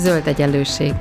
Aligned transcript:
Zöld 0.00 0.26
egyenlőség. 0.26 0.94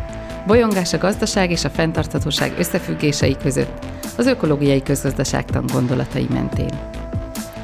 Bolyongás 0.48 0.94
a 0.94 0.98
gazdaság 0.98 1.51
és 1.51 1.64
a 1.64 1.69
fenntarthatóság 1.69 2.53
összefüggései 2.57 3.37
között, 3.37 3.85
az 4.18 4.25
ökológiai 4.25 4.83
közgazdaságtan 4.83 5.65
gondolatai 5.73 6.27
mentén. 6.29 6.79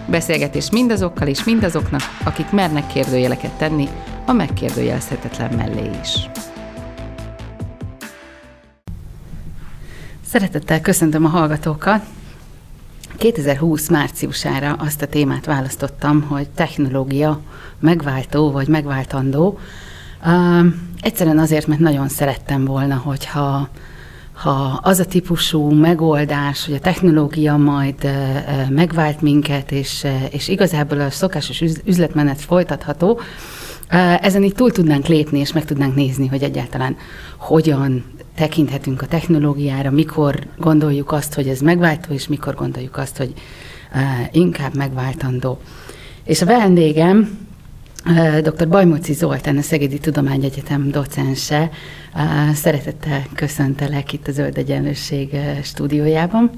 Beszélgetés 0.08 0.72
mindazokkal 0.72 1.28
és 1.28 1.44
mindazoknak, 1.44 2.02
akik 2.24 2.52
mernek 2.52 2.88
kérdőjeleket 2.88 3.52
tenni, 3.52 3.88
a 4.26 4.32
megkérdőjelezhetetlen 4.32 5.54
mellé 5.54 5.90
is. 6.02 6.30
Szeretettel 10.26 10.82
köszöntöm 10.82 11.26
a 11.26 11.30
hallgatókat! 11.30 12.02
2020 13.18 13.90
márciusára 13.90 14.74
azt 14.74 15.02
a 15.02 15.08
témát 15.08 15.46
választottam, 15.46 16.22
hogy 16.22 16.50
technológia 16.50 17.40
megváltó 17.80 18.52
vagy 18.52 18.68
megváltandó. 18.68 19.60
Egyszerűen 21.06 21.40
azért, 21.40 21.68
mert 21.68 21.80
nagyon 21.80 22.08
szerettem 22.08 22.66
volna, 22.66 22.96
hogyha 22.96 23.70
ha 24.34 24.80
az 24.84 25.00
a 25.00 25.06
típusú 25.06 25.70
megoldás, 25.70 26.66
hogy 26.66 26.74
a 26.74 26.80
technológia 26.80 27.58
majd 27.58 28.10
megvált 28.70 29.22
minket, 29.22 29.72
és, 29.72 30.06
és 30.32 30.48
igazából 30.48 31.00
a 31.00 31.10
szokásos 31.10 31.62
üzletmenet 31.86 32.42
folytatható, 32.42 33.20
ezen 34.22 34.44
így 34.44 34.54
túl 34.54 34.72
tudnánk 34.72 35.06
lépni, 35.06 35.40
és 35.40 35.54
meg 35.54 35.66
tudnánk 35.66 35.96
nézni, 35.96 36.28
hogy 36.28 36.44
egyáltalán 36.44 36.96
hogyan 37.38 38.04
tekinthetünk 38.36 39.02
a 39.02 39.08
technológiára, 39.08 39.92
mikor 39.92 40.40
gondoljuk 40.58 41.12
azt, 41.12 41.34
hogy 41.34 41.48
ez 41.48 41.60
megváltó, 41.60 42.14
és 42.14 42.28
mikor 42.28 42.56
gondoljuk 42.56 42.98
azt, 42.98 43.18
hogy 43.18 43.34
inkább 44.32 44.76
megváltandó. 44.76 45.60
És 46.24 46.42
a 46.42 46.46
vendégem 46.46 47.45
dr. 48.42 48.68
Bajmoci 48.68 49.14
Zoltán, 49.14 49.58
a 49.58 49.62
Szegedi 49.62 49.98
Tudományegyetem 49.98 50.92
docense. 50.92 51.70
Szeretettel 52.54 53.24
köszöntelek 53.36 54.14
itt 54.14 54.28
a 54.28 54.32
Zöld 54.32 54.58
Egyenlőség 54.58 55.30
stúdiójában. 55.64 56.50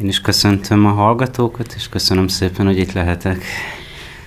Én 0.00 0.08
is 0.08 0.20
köszöntöm 0.20 0.86
a 0.86 0.90
hallgatókat, 0.90 1.72
és 1.76 1.88
köszönöm 1.88 2.28
szépen, 2.28 2.66
hogy 2.66 2.78
itt 2.78 2.92
lehetek. 2.92 3.42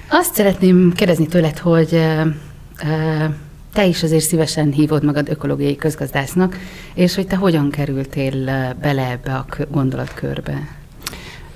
Azt 0.10 0.36
szeretném 0.36 0.94
kérdezni 0.94 1.28
tőled, 1.28 1.58
hogy 1.58 2.02
te 3.74 3.86
is 3.86 4.04
azért 4.04 4.24
szívesen 4.24 4.72
hívod 4.72 5.04
magad 5.04 5.30
ökológiai 5.30 5.76
közgazdásznak, 5.76 6.58
és 6.94 7.16
hogy 7.16 7.28
te 7.28 7.36
hogyan 7.36 7.70
kerültél 7.70 8.46
bele 8.82 9.10
ebbe 9.10 9.34
a 9.36 9.46
gondolatkörbe? 9.72 10.78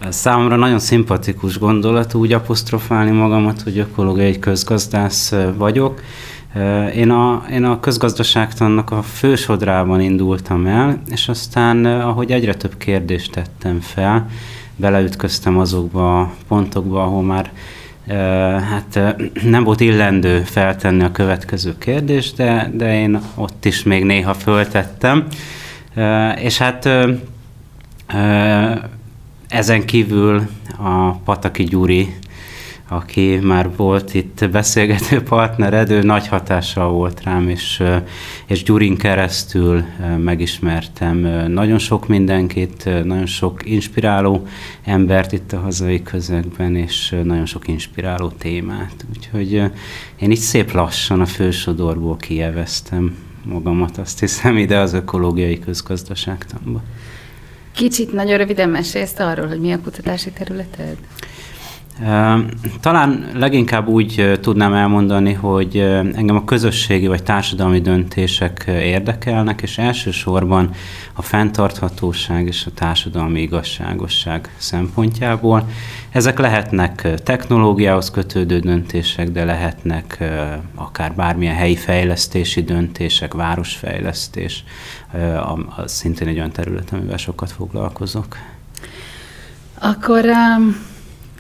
Számomra 0.10 0.56
nagyon 0.56 0.80
szimpatikus 0.80 1.60
gondolat 1.60 2.14
úgy 2.14 2.34
apostrofálni 2.34 3.12
magamat, 3.12 3.62
hogy 3.62 3.78
ökológiai 3.78 4.40
közgazdász 4.40 5.34
vagyok. 5.58 6.02
Én 6.96 7.10
a, 7.10 7.46
én 7.52 7.64
a 7.64 7.80
közgazdaságtannak 7.80 8.92
a 8.92 9.02
fősodrában 9.02 10.02
indultam 10.02 10.66
el, 10.66 11.02
és 11.10 11.28
aztán, 11.28 11.86
ahogy 11.86 12.32
egyre 12.32 12.54
több 12.54 12.78
kérdést 12.78 13.32
tettem 13.32 13.80
fel, 13.80 14.30
beleütköztem 14.76 15.58
azokba 15.58 16.20
a 16.20 16.32
pontokba, 16.48 17.04
ahol 17.04 17.24
már 17.24 17.52
hát 18.70 19.16
nem 19.44 19.64
volt 19.64 19.80
illendő 19.80 20.42
feltenni 20.42 21.04
a 21.04 21.12
következő 21.12 21.78
kérdést, 21.78 22.36
de, 22.36 22.72
de 22.74 23.00
én 23.00 23.20
ott 23.36 23.66
is 23.66 23.84
még 23.84 24.04
néha 24.04 24.34
föltettem. 24.34 25.28
És 26.36 26.58
hát 26.58 26.90
ezen 29.54 29.86
kívül 29.86 30.42
a 30.78 31.12
Pataki 31.12 31.64
Gyuri 31.64 32.14
aki 32.88 33.40
már 33.42 33.76
volt 33.76 34.14
itt 34.14 34.50
beszélgető 34.52 35.24
partnered, 35.24 35.90
ő 35.90 36.02
nagy 36.02 36.28
hatással 36.28 36.90
volt 36.90 37.24
rám, 37.24 37.50
és, 37.50 37.84
és 38.46 38.64
Gyurin 38.64 38.98
keresztül 38.98 39.84
megismertem 40.18 41.18
nagyon 41.52 41.78
sok 41.78 42.08
mindenkit, 42.08 42.90
nagyon 43.04 43.26
sok 43.26 43.66
inspiráló 43.66 44.48
embert 44.84 45.32
itt 45.32 45.52
a 45.54 45.60
hazai 45.60 46.02
közegben, 46.02 46.76
és 46.76 47.16
nagyon 47.24 47.46
sok 47.46 47.68
inspiráló 47.68 48.28
témát. 48.28 49.06
Úgyhogy 49.16 49.54
én 50.20 50.32
így 50.32 50.38
szép 50.38 50.72
lassan 50.72 51.22
a 51.22 51.26
fősodorból 51.26 52.18
kijeveztem 52.18 53.16
magamat, 53.46 53.98
azt 53.98 54.20
hiszem, 54.20 54.58
ide 54.58 54.78
az 54.78 54.94
ökológiai 54.94 55.60
közgazdaságtamba. 55.60 56.82
Kicsit 57.74 58.14
nagyon 58.14 58.38
röviden 58.38 58.70
mesélsz 58.70 59.20
arról, 59.20 59.48
hogy 59.48 59.60
mi 59.60 59.72
a 59.72 59.80
kutatási 59.80 60.32
területed? 60.32 60.98
Talán 62.80 63.30
leginkább 63.34 63.88
úgy 63.88 64.40
tudnám 64.42 64.74
elmondani, 64.74 65.34
hogy 65.34 65.78
engem 66.16 66.36
a 66.36 66.44
közösségi 66.44 67.08
vagy 67.08 67.24
társadalmi 67.24 67.82
döntések 67.82 68.64
érdekelnek, 68.68 69.62
és 69.62 69.78
elsősorban 69.78 70.70
a 71.14 71.22
fenntarthatóság 71.22 72.48
és 72.48 72.66
a 72.66 72.72
társadalmi 72.72 73.42
igazságosság 73.42 74.54
szempontjából. 74.58 75.68
Ezek 76.12 76.40
lehetnek 76.40 77.08
technológiához 77.24 78.12
kötődő 78.12 78.60
döntések, 78.60 79.30
de 79.30 79.44
lehetnek 79.44 80.24
akár 80.76 81.14
bármilyen 81.14 81.56
helyi 81.56 81.76
fejlesztési 81.76 82.62
döntések, 82.62 83.34
városfejlesztés, 83.34 84.64
az 85.76 85.92
szintén 85.92 86.28
egy 86.28 86.38
olyan 86.38 86.52
terület, 86.52 86.90
amivel 86.92 87.18
sokat 87.18 87.52
foglalkozok. 87.52 88.38
Akkor 89.80 90.26
um 90.26 90.92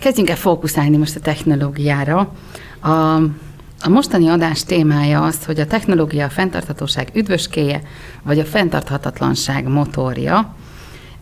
Kezdjünk 0.03 0.29
el 0.29 0.35
fókuszálni 0.35 0.97
most 0.97 1.15
a 1.15 1.19
technológiára. 1.19 2.31
A, 2.79 2.89
a 3.81 3.89
mostani 3.89 4.27
adás 4.27 4.63
témája 4.63 5.23
az, 5.23 5.45
hogy 5.45 5.59
a 5.59 5.67
technológia 5.67 6.25
a 6.25 6.29
fenntarthatóság 6.29 7.09
üdvöskéje, 7.13 7.81
vagy 8.23 8.39
a 8.39 8.45
fenntarthatatlanság 8.45 9.67
motorja. 9.67 10.55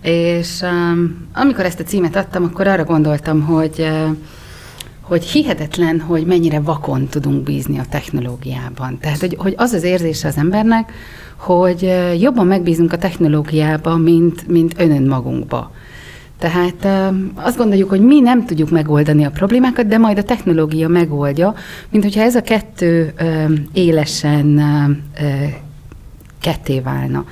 És 0.01 0.61
um, 0.61 1.27
amikor 1.33 1.65
ezt 1.65 1.79
a 1.79 1.83
címet 1.83 2.15
adtam, 2.15 2.43
akkor 2.43 2.67
arra 2.67 2.83
gondoltam, 2.83 3.41
hogy 3.41 3.75
uh, 3.79 4.15
hogy 5.01 5.23
hihetetlen, 5.23 5.99
hogy 5.99 6.25
mennyire 6.25 6.59
vakon 6.59 7.07
tudunk 7.07 7.43
bízni 7.43 7.79
a 7.79 7.85
technológiában. 7.89 8.97
Tehát, 8.99 9.19
hogy, 9.19 9.35
hogy 9.37 9.53
az 9.57 9.73
az 9.73 9.83
érzése 9.83 10.27
az 10.27 10.37
embernek, 10.37 10.91
hogy 11.35 11.83
uh, 11.83 12.21
jobban 12.21 12.47
megbízunk 12.47 12.93
a 12.93 12.97
technológiába, 12.97 13.97
mint, 13.97 14.47
mint 14.47 14.73
önön 14.77 15.03
magunkba. 15.03 15.71
Tehát 16.41 16.87
azt 17.35 17.57
gondoljuk, 17.57 17.89
hogy 17.89 18.01
mi 18.01 18.19
nem 18.19 18.45
tudjuk 18.45 18.69
megoldani 18.69 19.23
a 19.23 19.29
problémákat, 19.29 19.87
de 19.87 19.97
majd 19.97 20.17
a 20.17 20.23
technológia 20.23 20.87
megoldja, 20.87 21.53
mint 21.89 22.03
hogyha 22.03 22.21
ez 22.21 22.35
a 22.35 22.41
kettő 22.41 23.13
élesen 23.73 24.61
ketté 26.39 26.79
válna. 26.79 27.25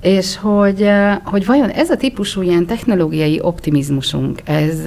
És 0.00 0.36
hogy, 0.36 0.90
hogy 1.24 1.46
vajon 1.46 1.68
ez 1.68 1.90
a 1.90 1.96
típusú 1.96 2.42
ilyen 2.42 2.66
technológiai 2.66 3.40
optimizmusunk, 3.42 4.40
ez, 4.44 4.78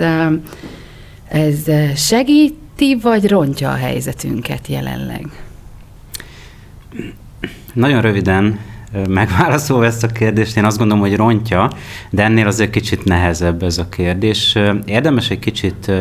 ez 1.28 1.72
segíti, 1.96 2.98
vagy 3.02 3.28
rontja 3.28 3.70
a 3.70 3.76
helyzetünket 3.76 4.68
jelenleg? 4.68 5.26
Nagyon 7.74 8.02
röviden 8.02 8.60
megválaszolva 9.10 9.86
ezt 9.86 10.04
a 10.04 10.08
kérdést, 10.08 10.58
én 10.58 10.66
azt 10.66 10.78
gondolom, 10.78 11.04
hogy 11.04 11.16
rontja, 11.16 11.72
de 12.10 12.24
ennél 12.24 12.48
azért 12.48 12.70
kicsit 12.70 13.04
nehezebb 13.04 13.64
ez 13.64 13.78
a 13.78 13.90
kérdés. 13.90 14.58
Érdemes 14.86 15.30
egy 15.30 15.40
kicsit 15.40 15.92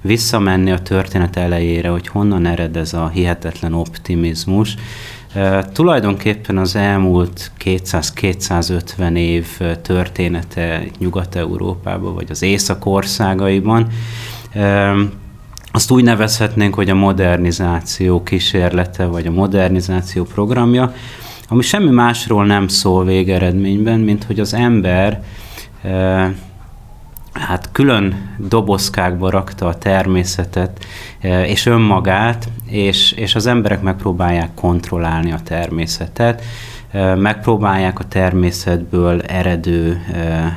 visszamenni 0.00 0.70
a 0.70 0.78
történet 0.78 1.36
elejére, 1.36 1.88
hogy 1.88 2.08
honnan 2.08 2.46
ered 2.46 2.76
ez 2.76 2.92
a 2.92 3.08
hihetetlen 3.08 3.72
optimizmus. 3.72 4.76
Tulajdonképpen 5.72 6.58
az 6.58 6.76
elmúlt 6.76 7.50
200-250 7.64 9.16
év 9.16 9.46
története 9.82 10.82
Nyugat-Európában, 10.98 12.14
vagy 12.14 12.30
az 12.30 12.42
Észak-országaiban, 12.42 13.86
azt 15.72 15.90
úgy 15.90 16.02
nevezhetnénk, 16.02 16.74
hogy 16.74 16.90
a 16.90 16.94
modernizáció 16.94 18.22
kísérlete, 18.22 19.04
vagy 19.04 19.26
a 19.26 19.30
modernizáció 19.30 20.24
programja, 20.24 20.94
ami 21.48 21.62
semmi 21.62 21.90
másról 21.90 22.46
nem 22.46 22.68
szól 22.68 23.04
végeredményben, 23.04 24.00
mint 24.00 24.24
hogy 24.24 24.40
az 24.40 24.54
ember 24.54 25.22
e, 25.82 26.32
hát 27.32 27.68
külön 27.72 28.34
dobozkákba 28.38 29.30
rakta 29.30 29.66
a 29.66 29.78
természetet 29.78 30.84
e, 31.20 31.46
és 31.46 31.66
önmagát, 31.66 32.48
és, 32.66 33.12
és 33.12 33.34
az 33.34 33.46
emberek 33.46 33.82
megpróbálják 33.82 34.54
kontrollálni 34.54 35.32
a 35.32 35.40
természetet, 35.44 36.42
e, 36.90 37.14
megpróbálják 37.14 37.98
a 37.98 38.04
természetből 38.04 39.20
eredő 39.20 40.02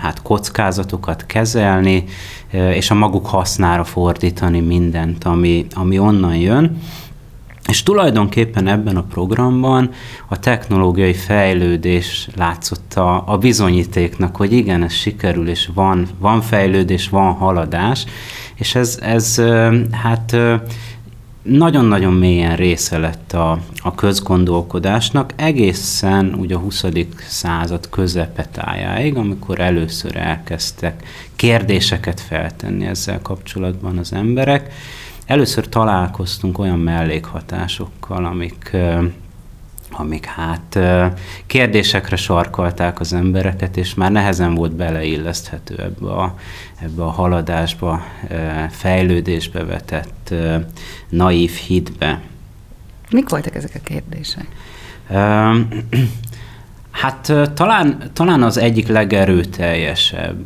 hát 0.01 0.22
kockázatokat 0.22 1.25
kezelni, 1.25 2.04
és 2.51 2.92
a 2.92 2.94
maguk 2.94 3.28
hasznára 3.28 3.83
fordítani 3.83 4.60
mindent, 4.60 5.24
ami, 5.24 5.66
ami 5.74 6.00
onnan 6.00 6.36
jön. 6.36 6.81
És 7.68 7.84
tulajdonképpen 7.84 8.68
ebben 8.68 8.98
a 8.98 9.04
programban 9.04 9.92
a 10.28 10.40
technológiai 10.40 11.14
fejlődés 11.14 12.30
látszott 12.36 12.94
a, 12.94 13.24
a 13.28 13.38
bizonyítéknak, 13.38 14.36
hogy 14.36 14.54
igen, 14.54 14.84
ez 14.84 14.94
sikerül, 14.94 15.50
és 15.50 15.69
van, 15.74 16.08
van 16.19 16.42
fejlődés, 16.42 17.10
van 17.10 17.34
haladás, 17.34 18.06
és 18.56 18.75
ez, 18.75 19.00
ez 19.02 19.42
hát 19.92 20.36
nagyon-nagyon 21.42 22.14
mélyen 22.14 22.56
része 22.56 22.98
lett 22.98 23.34
a, 23.34 23.60
a 23.78 23.96
közgondolkodásnak 23.96 25.34
egészen 25.36 26.34
ugye 26.34 26.56
a 26.56 26.60
20. 26.60 26.86
század 27.28 27.90
közepetájáig, 27.90 29.16
amikor 29.16 29.60
először 29.60 30.16
elkezdtek 30.16 31.04
kérdéseket 31.36 32.22
feltenni 32.22 32.86
ezzel 32.86 33.22
kapcsolatban 33.22 33.98
az 33.98 34.14
emberek. 34.14 34.74
Először 35.28 35.70
találkoztunk 35.70 36.60
olyan 36.60 36.80
mellékhatásokkal, 36.80 38.26
amik 38.26 38.76
amik 39.92 40.26
hát 40.26 40.80
kérdésekre 41.46 42.16
sarkalták 42.16 43.00
az 43.00 43.14
embereket, 43.14 43.78
és 43.78 43.94
már 43.94 44.12
nehezen 44.12 44.56
volt 44.56 44.72
beleilleszthető 44.72 45.76
ebbe 45.78 46.12
a, 46.12 46.36
ebbe 46.82 47.04
a 47.04 47.10
haladásba, 47.10 48.04
fejlődésbe 48.70 49.64
vetett 49.64 50.34
naív 51.10 51.52
hitbe. 51.52 52.22
Mik 53.12 53.30
voltak 53.30 53.56
ezek 53.56 53.72
a 53.76 53.80
kérdések? 53.84 54.48
Hát 56.92 57.34
talán, 57.54 58.12
talán 58.14 58.44
az 58.44 58.58
egyik 58.58 58.88
legerőteljesebb 58.88 60.46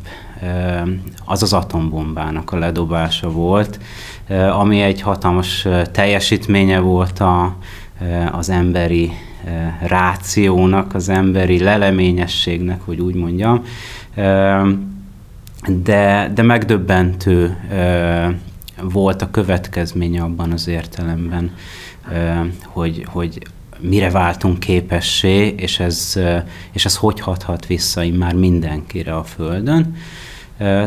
az 1.26 1.44
az 1.44 1.54
atombombának 1.54 2.52
a 2.52 2.58
ledobása 2.58 3.32
volt, 3.32 3.80
ami 4.52 4.82
egy 4.82 5.02
hatalmas 5.02 5.68
teljesítménye 5.92 6.80
volt 6.80 7.20
a, 7.20 7.56
az 8.32 8.50
emberi 8.50 9.12
rációnak, 9.82 10.94
az 10.94 11.10
emberi 11.10 11.60
leleményességnek, 11.60 12.82
hogy 12.86 13.00
úgy 13.00 13.16
mondjam, 13.16 13.64
de, 15.68 16.32
de 16.34 16.42
megdöbbentő 16.42 17.58
volt 18.82 19.22
a 19.22 19.32
következménye 19.32 20.22
abban 20.22 20.52
az 20.52 20.68
értelemben, 20.68 21.52
hogy, 22.66 23.06
hogy 23.08 23.40
mire 23.80 24.10
váltunk 24.10 24.60
képessé, 24.60 25.48
és 25.48 25.80
ez, 25.80 26.20
és 26.72 26.86
ez 26.86 26.96
hogy 26.96 27.20
hathat 27.20 27.66
vissza 27.66 28.04
már 28.18 28.36
mindenkire 28.36 29.16
a 29.16 29.24
Földön. 29.24 29.96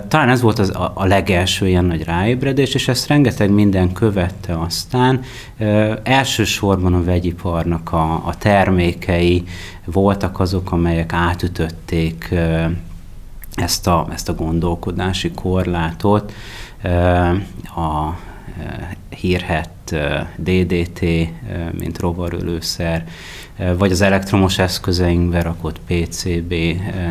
Talán 0.09 0.29
ez 0.29 0.41
volt 0.41 0.59
az, 0.59 0.71
a, 0.71 0.93
a 0.95 1.05
legelső 1.05 1.69
ilyen 1.69 1.85
nagy 1.85 2.05
ráébredés, 2.05 2.75
és 2.75 2.89
ezt 2.89 3.09
rengeteg 3.09 3.51
minden 3.51 3.93
követte 3.93 4.59
aztán. 4.59 5.21
Elsősorban 6.03 6.95
a 6.95 7.05
vegyiparnak 7.05 7.93
a, 7.93 8.13
a 8.27 8.35
termékei 8.39 9.45
voltak 9.85 10.41
azok, 10.41 10.73
amelyek 10.73 11.13
átütötték 11.13 12.35
ezt 13.55 13.87
a, 13.87 14.07
ezt 14.13 14.29
a 14.29 14.35
gondolkodási 14.35 15.31
korlátot. 15.31 16.33
A 17.77 18.17
hírhet 19.09 19.95
DDT, 20.37 21.01
mint 21.79 21.99
rovarölőszer, 21.99 23.05
vagy 23.79 23.93
az 23.93 24.01
elektromos 24.01 24.59
eszközeinkbe 24.59 25.43
rakott 25.43 25.81
PCB 25.87 26.55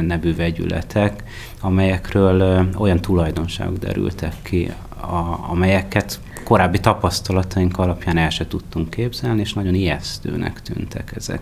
nevű 0.02 0.36
vegyületek, 0.36 1.24
amelyekről 1.62 2.68
olyan 2.78 3.02
tulajdonságok 3.02 3.78
derültek 3.78 4.34
ki, 4.42 4.72
amelyeket 5.50 6.20
korábbi 6.44 6.80
tapasztalataink 6.80 7.78
alapján 7.78 8.18
el 8.18 8.30
se 8.30 8.48
tudtunk 8.48 8.90
képzelni, 8.90 9.42
és 9.42 9.54
nagyon 9.54 9.74
ijesztőnek 9.74 10.62
tűntek 10.62 11.12
ezek. 11.16 11.40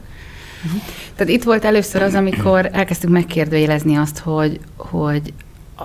Mhm. 0.63 0.75
Tehát 1.15 1.33
itt 1.33 1.43
volt 1.43 1.65
először 1.65 2.01
az, 2.01 2.13
amikor 2.13 2.69
elkezdtük 2.71 3.09
megkérdőjelezni 3.09 3.95
azt, 3.95 4.19
hogy, 4.19 4.59
hogy 4.75 5.33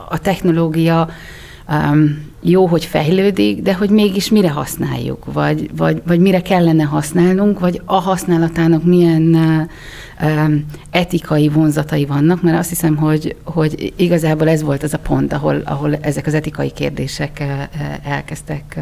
a 0.09 0.19
technológia 0.19 1.09
um, 1.69 2.25
jó, 2.43 2.67
hogy 2.67 2.85
fejlődik, 2.85 3.63
de 3.63 3.75
hogy 3.75 3.91
mégis 3.91 4.31
mire 4.31 4.51
használjuk, 4.51 5.25
vagy, 5.33 5.71
vagy, 5.77 6.03
vagy 6.07 6.21
mire 6.21 6.41
kellene 6.41 6.85
használnunk, 6.85 7.59
vagy 7.59 7.81
a 7.85 8.01
használatának 8.01 8.85
milyen 8.85 9.35
uh, 9.35 9.69
etikai 10.91 11.49
vonzatai 11.49 12.05
vannak, 12.05 12.43
mert 12.43 12.59
azt 12.59 12.69
hiszem, 12.69 12.97
hogy, 12.97 13.37
hogy 13.45 13.93
igazából 13.97 14.49
ez 14.49 14.63
volt 14.63 14.83
az 14.83 14.95
a 14.95 14.99
pont, 14.99 15.33
ahol, 15.33 15.63
ahol 15.65 15.95
ezek 15.95 16.27
az 16.27 16.35
etikai 16.35 16.71
kérdések 16.71 17.45
elkezdtek, 18.05 18.79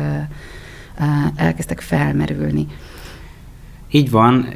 elkezdtek 1.36 1.80
felmerülni. 1.80 2.66
Így 3.94 4.10
van, 4.10 4.48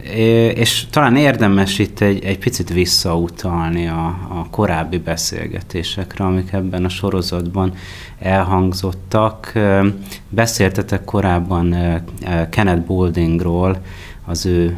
és 0.55 0.87
talán 0.91 1.17
érdemes 1.17 1.79
itt 1.79 2.01
egy, 2.01 2.25
egy 2.25 2.39
picit 2.39 2.73
visszautalni 2.73 3.87
a, 3.87 4.07
a 4.07 4.47
korábbi 4.51 4.99
beszélgetésekre, 4.99 6.25
amik 6.25 6.53
ebben 6.53 6.85
a 6.85 6.89
sorozatban 6.89 7.73
elhangzottak. 8.19 9.53
Beszéltetek 10.29 11.05
korábban 11.05 11.77
Kenneth 12.51 12.87
Bouldingról, 12.87 13.77
az 14.27 14.47
ő 14.47 14.77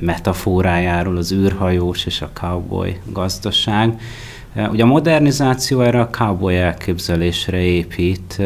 metaforájáról, 0.00 1.16
az 1.16 1.32
űrhajós 1.32 2.06
és 2.06 2.22
a 2.22 2.30
cowboy 2.32 2.96
gazdaság. 3.12 4.00
Ugye 4.70 4.82
a 4.82 4.86
modernizáció 4.86 5.80
erre 5.80 6.00
a 6.00 6.10
cowboy 6.10 6.56
elképzelésre 6.56 7.60
épít, 7.60 8.42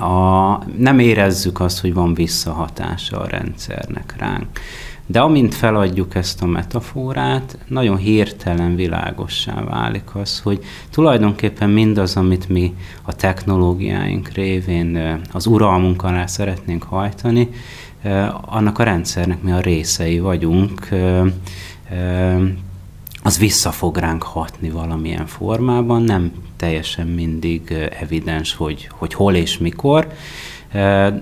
a, 0.00 0.62
nem 0.78 0.98
érezzük 0.98 1.60
azt, 1.60 1.80
hogy 1.80 1.94
van 1.94 2.14
visszahatása 2.14 3.20
a 3.20 3.26
rendszernek 3.26 4.14
ránk. 4.18 4.46
De 5.10 5.20
amint 5.20 5.54
feladjuk 5.54 6.14
ezt 6.14 6.42
a 6.42 6.46
metaforát, 6.46 7.58
nagyon 7.68 7.96
hirtelen 7.96 8.74
világossá 8.74 9.64
válik 9.64 10.14
az, 10.14 10.40
hogy 10.40 10.64
tulajdonképpen 10.90 11.70
mindaz, 11.70 12.16
amit 12.16 12.48
mi 12.48 12.74
a 13.02 13.14
technológiáink 13.14 14.28
révén 14.28 15.20
az 15.32 15.46
uralmunk 15.46 16.02
alá 16.02 16.26
szeretnénk 16.26 16.82
hajtani, 16.82 17.48
annak 18.40 18.78
a 18.78 18.82
rendszernek 18.82 19.42
mi 19.42 19.52
a 19.52 19.60
részei 19.60 20.18
vagyunk, 20.18 20.88
az 23.22 23.38
vissza 23.38 23.70
fog 23.70 23.96
ránk 23.96 24.22
hatni 24.22 24.70
valamilyen 24.70 25.26
formában, 25.26 26.02
nem 26.02 26.32
teljesen 26.58 27.06
mindig 27.06 27.88
evidens, 28.00 28.54
hogy, 28.54 28.88
hogy 28.92 29.14
hol 29.14 29.34
és 29.34 29.58
mikor, 29.58 30.06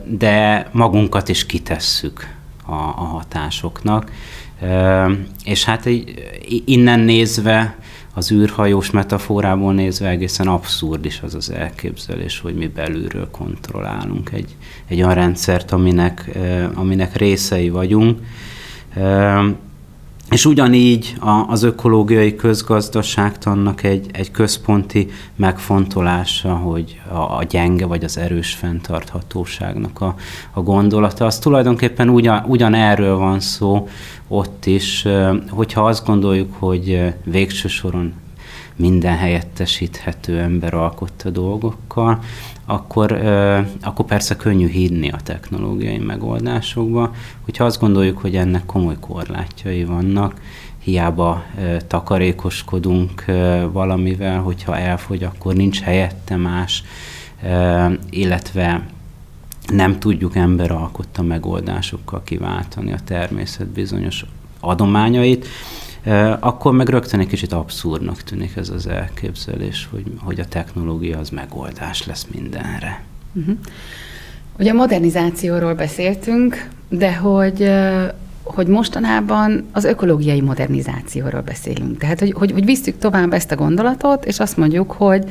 de 0.04 0.68
magunkat 0.72 1.28
is 1.28 1.46
kitesszük 1.46 2.34
a, 2.66 2.72
a 2.72 3.04
hatásoknak. 3.04 4.12
És 5.44 5.64
hát 5.64 5.88
innen 6.64 7.00
nézve, 7.00 7.76
az 8.14 8.32
űrhajós 8.32 8.90
metaforából 8.90 9.74
nézve 9.74 10.08
egészen 10.08 10.48
abszurd 10.48 11.04
is 11.04 11.20
az 11.22 11.34
az 11.34 11.50
elképzelés, 11.50 12.40
hogy 12.40 12.54
mi 12.54 12.66
belülről 12.66 13.30
kontrollálunk 13.30 14.30
egy, 14.32 14.56
egy 14.86 15.02
olyan 15.02 15.14
rendszert, 15.14 15.72
aminek, 15.72 16.38
aminek 16.74 17.16
részei 17.16 17.68
vagyunk. 17.68 18.20
És 20.30 20.44
ugyanígy 20.44 21.16
az 21.46 21.62
ökológiai 21.62 22.34
közgazdaságtannak 22.36 23.82
egy, 23.82 24.06
egy 24.12 24.30
központi 24.30 25.08
megfontolása, 25.36 26.54
hogy 26.54 27.00
a, 27.08 27.14
a 27.16 27.42
gyenge 27.48 27.86
vagy 27.86 28.04
az 28.04 28.18
erős 28.18 28.54
fenntarthatóságnak 28.54 30.00
a, 30.00 30.14
a 30.52 30.60
gondolata, 30.60 31.24
az 31.24 31.38
tulajdonképpen 31.38 32.08
ugyan, 32.08 32.44
ugyan 32.46 32.74
erről 32.74 33.16
van 33.16 33.40
szó 33.40 33.88
ott 34.28 34.66
is, 34.66 35.06
hogyha 35.48 35.86
azt 35.86 36.06
gondoljuk, 36.06 36.54
hogy 36.58 37.14
végső 37.24 37.68
soron 37.68 38.12
minden 38.76 39.16
helyettesíthető 39.16 40.38
ember 40.38 40.74
alkotta 40.74 41.30
dolgokkal, 41.30 42.18
akkor, 42.66 43.12
akkor 43.80 44.04
persze 44.06 44.36
könnyű 44.36 44.68
hinni 44.68 45.10
a 45.10 45.18
technológiai 45.22 45.98
megoldásokba. 45.98 47.14
Hogyha 47.44 47.64
azt 47.64 47.80
gondoljuk, 47.80 48.18
hogy 48.18 48.36
ennek 48.36 48.66
komoly 48.66 48.96
korlátjai 49.00 49.84
vannak, 49.84 50.40
hiába 50.78 51.44
takarékoskodunk 51.86 53.24
valamivel, 53.72 54.40
hogyha 54.40 54.76
elfogy, 54.78 55.22
akkor 55.22 55.54
nincs 55.54 55.80
helyette 55.80 56.36
más, 56.36 56.84
illetve 58.10 58.86
nem 59.66 59.98
tudjuk 59.98 60.36
ember 60.36 60.70
alkotta 60.70 61.22
megoldásokkal 61.22 62.22
kiváltani 62.22 62.92
a 62.92 62.98
természet 63.04 63.68
bizonyos 63.68 64.24
adományait, 64.60 65.46
akkor 66.40 66.72
meg 66.72 66.88
rögtön 66.88 67.20
egy 67.20 67.26
kicsit 67.26 67.52
abszurdnak 67.52 68.22
tűnik 68.22 68.56
ez 68.56 68.68
az 68.68 68.86
elképzelés, 68.86 69.88
hogy, 69.90 70.04
hogy 70.18 70.40
a 70.40 70.44
technológia 70.44 71.18
az 71.18 71.30
megoldás 71.30 72.06
lesz 72.06 72.26
mindenre. 72.34 73.02
Uh-huh. 73.32 73.56
Ugye 74.58 74.70
a 74.70 74.74
modernizációról 74.74 75.74
beszéltünk, 75.74 76.68
de 76.88 77.16
hogy 77.16 77.70
hogy 78.46 78.66
mostanában 78.66 79.64
az 79.72 79.84
ökológiai 79.84 80.40
modernizációról 80.40 81.40
beszélünk. 81.40 81.98
Tehát, 81.98 82.18
hogy, 82.20 82.32
hogy, 82.32 82.52
hogy 82.52 82.64
visszük 82.64 82.98
tovább 82.98 83.32
ezt 83.32 83.52
a 83.52 83.56
gondolatot, 83.56 84.24
és 84.24 84.38
azt 84.38 84.56
mondjuk, 84.56 84.92
hogy 84.92 85.24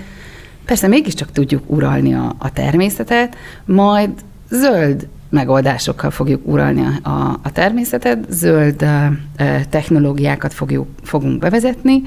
persze 0.65 0.87
mégiscsak 0.87 1.31
tudjuk 1.31 1.63
uralni 1.65 2.13
a, 2.13 2.35
a 2.37 2.51
természetet, 2.51 3.35
majd 3.65 4.09
zöld 4.49 5.07
megoldásokkal 5.35 6.11
fogjuk 6.11 6.47
uralni 6.47 6.81
a, 6.81 7.09
a, 7.09 7.39
a 7.43 7.51
természetet, 7.51 8.25
zöld 8.29 8.85
technológiákat 9.69 10.53
fogjuk, 10.53 10.87
fogunk 11.03 11.39
bevezetni, 11.39 12.01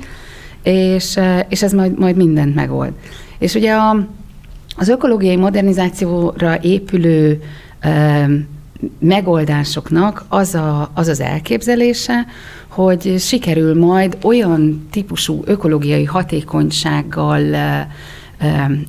és, 0.63 1.19
és 1.49 1.63
ez 1.63 1.73
majd, 1.73 1.99
majd 1.99 2.17
mindent 2.17 2.55
megold. 2.55 2.93
És 3.39 3.55
ugye 3.55 3.75
a, 3.75 4.07
az 4.77 4.89
ökológiai 4.89 5.37
modernizációra 5.37 6.59
épülő 6.61 7.43
megoldásoknak 8.99 10.25
az, 10.29 10.55
a, 10.55 10.91
az 10.95 11.09
az 11.09 11.21
elképzelése, 11.21 12.27
hogy 12.69 13.15
sikerül 13.19 13.79
majd 13.79 14.19
olyan 14.23 14.87
típusú 14.91 15.43
ökológiai 15.45 16.05
hatékonysággal 16.05 17.57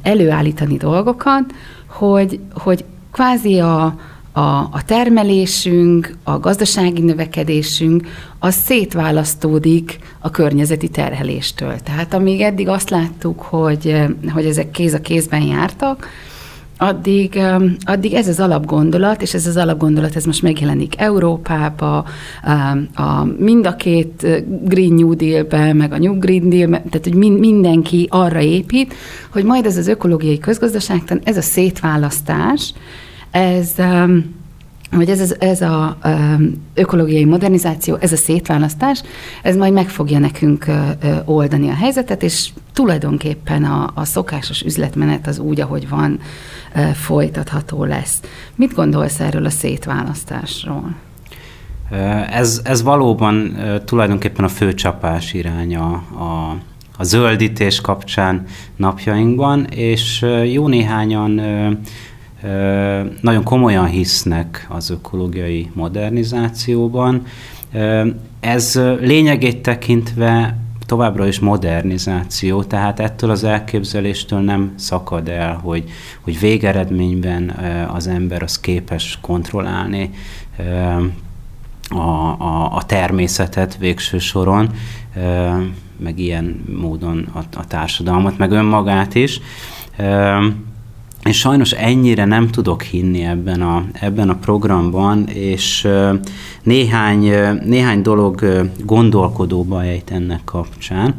előállítani 0.02 0.78
dolgokat, 0.78 1.54
hogy, 1.88 2.40
hogy 2.54 2.86
kvázi 3.12 3.60
a, 3.60 3.96
a, 4.40 4.60
a 4.72 4.84
termelésünk, 4.86 6.16
a 6.24 6.40
gazdasági 6.40 7.02
növekedésünk, 7.02 8.08
az 8.40 8.56
szétválasztódik 8.56 10.00
a 10.20 10.30
környezeti 10.30 10.88
terheléstől. 10.88 11.76
Tehát 11.84 12.14
amíg 12.14 12.42
eddig 12.42 12.68
azt 12.68 12.90
láttuk, 12.90 13.42
hogy, 13.42 13.96
hogy 14.34 14.46
ezek 14.46 14.72
kéz 14.72 14.94
a 14.94 15.02
kézben 15.02 15.42
jártak, 15.42 16.08
addig, 16.78 17.40
addig 17.84 18.14
ez 18.14 18.28
az 18.28 18.40
alapgondolat, 18.40 19.22
és 19.22 19.34
ez 19.34 19.48
az 19.48 19.58
alapgondolat 19.58 20.16
ez 20.16 20.26
most 20.26 20.42
megjelenik 20.42 21.00
Európába, 21.00 22.06
a, 22.96 23.24
mind 23.38 23.66
a 23.66 23.76
két 23.76 24.28
Green 24.64 24.94
New 24.94 25.14
Deal-be, 25.16 25.74
meg 25.74 25.92
a 25.92 25.98
New 25.98 26.18
Green 26.18 26.50
deal 26.50 26.70
tehát 26.70 27.04
hogy 27.04 27.14
mindenki 27.40 28.08
arra 28.10 28.42
épít, 28.42 28.94
hogy 29.30 29.44
majd 29.44 29.66
ez 29.66 29.78
az 29.78 29.88
ökológiai 29.88 30.38
közgazdaságtan, 30.38 31.20
ez 31.24 31.38
a 31.38 31.42
szétválasztás, 31.42 32.74
ez 33.32 33.76
hogy 34.92 35.10
ez, 35.10 35.20
ez, 35.20 35.36
ez 35.40 35.62
a 35.62 35.98
ökológiai 36.74 37.26
modernizáció, 37.26 37.96
ez 37.96 38.12
a 38.12 38.16
szétválasztás, 38.16 39.02
ez 39.44 39.56
majd 39.56 39.74
meg 39.74 39.90
fogja 39.90 40.20
nekünk 40.20 40.66
oldani 41.26 41.70
a 41.70 41.74
helyzetet, 41.74 42.24
és 42.24 42.50
tulajdonképpen 42.74 43.64
a, 43.64 43.92
a 43.94 44.06
szokásos 44.06 44.62
üzletmenet 44.62 45.28
az 45.28 45.40
úgy, 45.40 45.62
ahogy 45.62 45.90
van, 45.90 46.20
folytatható 46.94 47.84
lesz. 47.84 48.22
Mit 48.56 48.74
gondolsz 48.74 49.20
erről 49.20 49.46
a 49.46 49.50
szétválasztásról? 49.50 50.96
Ez, 52.30 52.62
ez 52.64 52.84
valóban 52.84 53.58
tulajdonképpen 53.86 54.46
a 54.46 54.50
főcsapás 54.50 55.34
iránya 55.34 55.86
a, 56.18 56.58
a 56.98 57.04
zöldítés 57.04 57.82
kapcsán 57.82 58.46
napjainkban, 58.76 59.66
és 59.66 60.26
jó 60.52 60.68
néhányan 60.68 61.42
nagyon 63.22 63.44
komolyan 63.44 63.86
hisznek 63.86 64.68
az 64.70 64.90
ökológiai 64.90 65.70
modernizációban. 65.74 67.26
Ez 68.40 68.80
lényegét 69.00 69.62
tekintve 69.62 70.58
továbbra 70.86 71.28
is 71.28 71.40
modernizáció, 71.40 72.64
tehát 72.64 73.00
ettől 73.00 73.30
az 73.30 73.44
elképzeléstől 73.44 74.40
nem 74.40 74.74
szakad 74.76 75.28
el, 75.28 75.54
hogy, 75.56 75.84
hogy 76.22 76.40
végeredményben 76.40 77.50
az 77.94 78.08
ember 78.08 78.44
az 78.44 78.60
képes 78.60 79.18
kontrollálni 79.22 80.10
a, 81.90 81.98
a, 81.98 82.76
a 82.76 82.84
természetet 82.86 83.78
végső 83.78 84.20
soron, 84.20 84.72
meg 85.98 86.20
ilyen 86.20 86.64
módon 86.80 87.28
a, 87.34 87.58
a 87.60 87.68
társadalmat, 87.68 88.38
meg 88.38 88.52
önmagát 88.52 89.16
is. 89.16 89.40
És 91.24 91.38
sajnos 91.38 91.72
ennyire 91.72 92.26
nem 92.26 92.48
tudok 92.48 92.82
hinni 92.82 93.24
ebben 93.24 93.62
a, 93.62 93.86
ebben 93.94 94.30
a 94.30 94.36
programban, 94.36 95.28
és 95.28 95.88
néhány, 96.64 97.32
néhány 97.66 98.02
dolog 98.02 98.66
gondolkodóba 98.86 99.84
ejt 99.84 100.12
ennek 100.12 100.42
kapcsán. 100.44 101.16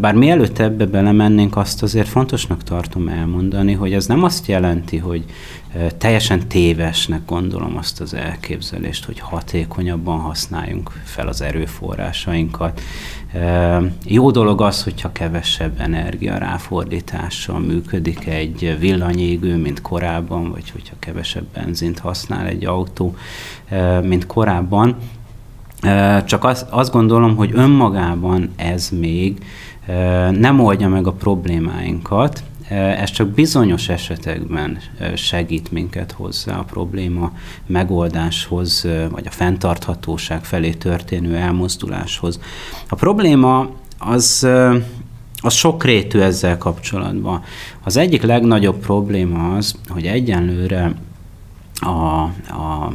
Bár 0.00 0.14
mielőtt 0.14 0.58
ebbe 0.58 0.86
belemennénk, 0.86 1.56
azt 1.56 1.82
azért 1.82 2.08
fontosnak 2.08 2.62
tartom 2.62 3.08
elmondani, 3.08 3.72
hogy 3.72 3.92
ez 3.92 4.06
nem 4.06 4.22
azt 4.22 4.46
jelenti, 4.46 4.96
hogy 4.96 5.24
teljesen 5.98 6.48
tévesnek 6.48 7.20
gondolom 7.26 7.76
azt 7.76 8.00
az 8.00 8.14
elképzelést, 8.14 9.04
hogy 9.04 9.18
hatékonyabban 9.18 10.18
használjunk 10.18 10.90
fel 11.04 11.28
az 11.28 11.40
erőforrásainkat. 11.40 12.80
Jó 14.04 14.30
dolog 14.30 14.60
az, 14.60 14.82
hogyha 14.82 15.12
kevesebb 15.12 15.80
energia 15.80 16.38
ráfordítással 16.38 17.58
működik 17.58 18.26
egy 18.26 18.76
villanyégő, 18.78 19.56
mint 19.56 19.80
korábban, 19.80 20.50
vagy 20.50 20.70
hogyha 20.70 20.94
kevesebb 20.98 21.46
benzint 21.54 21.98
használ 21.98 22.46
egy 22.46 22.64
autó, 22.64 23.14
mint 24.02 24.26
korábban. 24.26 24.96
Csak 26.24 26.44
azt, 26.70 26.90
gondolom, 26.92 27.36
hogy 27.36 27.50
önmagában 27.54 28.50
ez 28.56 28.88
még 28.88 29.38
nem 30.30 30.60
oldja 30.60 30.88
meg 30.88 31.06
a 31.06 31.12
problémáinkat, 31.12 32.42
ez 32.70 33.10
csak 33.10 33.28
bizonyos 33.28 33.88
esetekben 33.88 34.78
segít 35.14 35.70
minket 35.72 36.12
hozzá 36.12 36.58
a 36.58 36.64
probléma 36.64 37.32
megoldáshoz, 37.66 38.86
vagy 39.10 39.26
a 39.26 39.30
fenntarthatóság 39.30 40.44
felé 40.44 40.70
történő 40.70 41.36
elmozduláshoz. 41.36 42.40
A 42.88 42.94
probléma 42.94 43.70
az 43.98 44.46
az 45.42 45.54
sokrétű 45.54 46.20
ezzel 46.20 46.58
kapcsolatban. 46.58 47.42
Az 47.82 47.96
egyik 47.96 48.22
legnagyobb 48.22 48.78
probléma 48.78 49.56
az, 49.56 49.74
hogy 49.88 50.06
egyenlőre 50.06 50.94
a, 51.80 51.88
a 51.90 52.92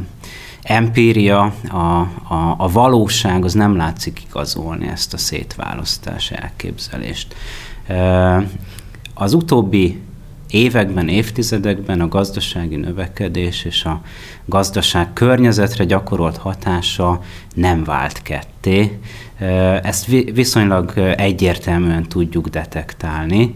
empíria, 0.62 1.54
a, 1.68 2.00
a, 2.34 2.54
a 2.58 2.68
valóság 2.68 3.44
az 3.44 3.52
nem 3.52 3.76
látszik 3.76 4.22
igazolni 4.28 4.88
ezt 4.88 5.14
a 5.14 5.18
szétválasztás 5.18 6.30
elképzelést. 6.30 7.34
Az 9.18 9.34
utóbbi 9.34 10.00
években, 10.50 11.08
évtizedekben 11.08 12.00
a 12.00 12.08
gazdasági 12.08 12.76
növekedés 12.76 13.64
és 13.64 13.84
a 13.84 14.00
gazdaság 14.44 15.12
környezetre 15.12 15.84
gyakorolt 15.84 16.36
hatása 16.36 17.22
nem 17.54 17.84
vált 17.84 18.22
ketté. 18.22 18.98
Ezt 19.82 20.06
viszonylag 20.32 20.98
egyértelműen 21.16 22.08
tudjuk 22.08 22.48
detektálni. 22.48 23.54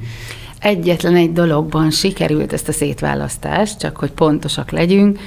Egyetlen 0.58 1.16
egy 1.16 1.32
dologban 1.32 1.90
sikerült 1.90 2.52
ezt 2.52 2.68
a 2.68 2.72
szétválasztást, 2.72 3.78
csak 3.78 3.96
hogy 3.96 4.10
pontosak 4.10 4.70
legyünk, 4.70 5.18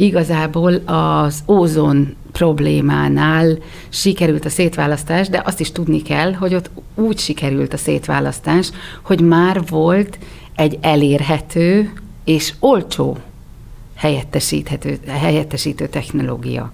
igazából 0.00 0.74
az 0.84 1.42
ózon 1.48 2.16
problémánál 2.32 3.58
sikerült 3.88 4.44
a 4.44 4.48
szétválasztás, 4.48 5.28
de 5.28 5.42
azt 5.44 5.60
is 5.60 5.72
tudni 5.72 6.02
kell, 6.02 6.32
hogy 6.32 6.54
ott 6.54 6.70
úgy 6.94 7.18
sikerült 7.18 7.72
a 7.72 7.76
szétválasztás, 7.76 8.70
hogy 9.02 9.20
már 9.20 9.62
volt 9.68 10.18
egy 10.54 10.78
elérhető 10.80 11.92
és 12.24 12.54
olcsó 12.58 13.16
helyettesíthető, 13.94 14.98
helyettesítő 15.06 15.88
technológia. 15.88 16.72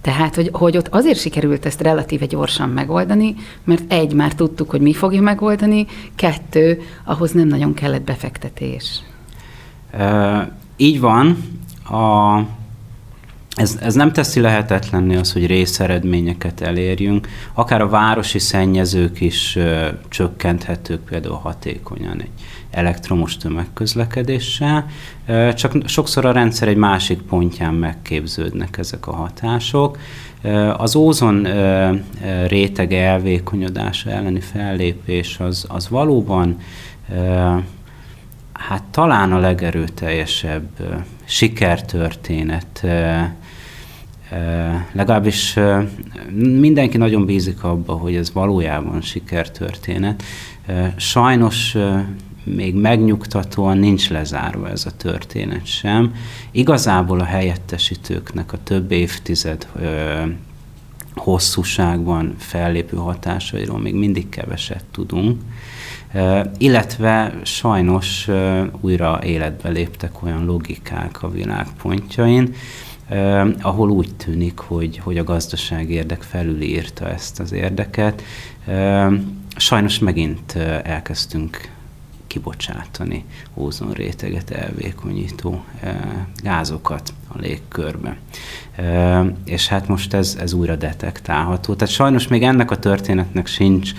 Tehát, 0.00 0.34
hogy, 0.34 0.50
hogy 0.52 0.76
ott 0.76 0.88
azért 0.88 1.18
sikerült 1.18 1.66
ezt 1.66 1.80
relatíve 1.80 2.26
gyorsan 2.26 2.68
megoldani, 2.68 3.34
mert 3.64 3.92
egy, 3.92 4.12
már 4.12 4.34
tudtuk, 4.34 4.70
hogy 4.70 4.80
mi 4.80 4.92
fogja 4.92 5.20
megoldani, 5.20 5.86
kettő, 6.14 6.82
ahhoz 7.04 7.32
nem 7.32 7.46
nagyon 7.46 7.74
kellett 7.74 8.02
befektetés. 8.02 9.02
E, 9.90 10.56
így 10.76 11.00
van. 11.00 11.36
A 11.90 12.38
ez, 13.54 13.78
ez 13.80 13.94
nem 13.94 14.12
teszi 14.12 14.40
lehetetlenni 14.40 15.16
az, 15.16 15.32
hogy 15.32 15.46
részeredményeket 15.46 16.60
elérjünk. 16.60 17.28
Akár 17.52 17.80
a 17.80 17.88
városi 17.88 18.38
szennyezők 18.38 19.20
is 19.20 19.56
ö, 19.56 19.88
csökkenthetők 20.08 21.00
például 21.00 21.34
hatékonyan 21.34 22.20
egy 22.20 22.30
elektromos 22.70 23.36
tömegközlekedéssel, 23.36 24.86
ö, 25.26 25.52
csak 25.52 25.72
sokszor 25.84 26.24
a 26.24 26.32
rendszer 26.32 26.68
egy 26.68 26.76
másik 26.76 27.22
pontján 27.22 27.74
megképződnek 27.74 28.78
ezek 28.78 29.06
a 29.06 29.14
hatások. 29.14 29.98
Az 30.76 30.96
ózon 30.96 31.44
ö, 31.44 31.94
réteg 32.46 32.92
elvékonyodása 32.92 34.10
elleni 34.10 34.40
fellépés 34.40 35.38
az, 35.38 35.66
az 35.68 35.88
valóban 35.88 36.56
hát 38.68 38.82
talán 38.90 39.32
a 39.32 39.38
legerőteljesebb 39.38 40.68
sikertörténet 41.24 42.86
legalábbis 44.92 45.58
mindenki 46.36 46.96
nagyon 46.96 47.24
bízik 47.24 47.64
abba, 47.64 47.92
hogy 47.92 48.14
ez 48.14 48.32
valójában 48.32 49.00
sikertörténet. 49.00 50.22
Sajnos 50.96 51.76
még 52.44 52.74
megnyugtatóan 52.74 53.78
nincs 53.78 54.10
lezárva 54.10 54.68
ez 54.68 54.86
a 54.86 54.96
történet 54.96 55.66
sem. 55.66 56.14
Igazából 56.50 57.20
a 57.20 57.24
helyettesítőknek 57.24 58.52
a 58.52 58.62
több 58.62 58.90
évtized 58.90 59.68
hosszúságban 61.14 62.34
fellépő 62.38 62.96
hatásairól 62.96 63.78
még 63.78 63.94
mindig 63.94 64.28
keveset 64.28 64.84
tudunk, 64.90 65.40
illetve 66.58 67.34
sajnos 67.42 68.28
újra 68.80 69.20
életbe 69.22 69.68
léptek 69.68 70.22
olyan 70.22 70.44
logikák 70.44 71.22
a 71.22 71.30
világpontjain, 71.30 72.54
ahol 73.60 73.90
úgy 73.90 74.14
tűnik, 74.16 74.58
hogy, 74.58 74.98
hogy 74.98 75.18
a 75.18 75.24
gazdaság 75.24 75.90
érdek 75.90 76.22
felülírta 76.22 77.08
ezt 77.08 77.40
az 77.40 77.52
érdeket. 77.52 78.22
Sajnos 79.56 79.98
megint 79.98 80.54
elkezdtünk 80.82 81.72
kibocsátani 82.26 83.24
ózonréteget 83.54 84.50
elvékonyító 84.50 85.64
gázokat 86.42 87.12
a 87.28 87.38
légkörbe. 87.38 88.16
És 89.44 89.68
hát 89.68 89.88
most 89.88 90.14
ez, 90.14 90.36
ez 90.40 90.52
újra 90.52 90.76
detektálható. 90.76 91.74
Tehát 91.74 91.94
sajnos 91.94 92.28
még 92.28 92.42
ennek 92.42 92.70
a 92.70 92.78
történetnek 92.78 93.46
sincs 93.46 93.92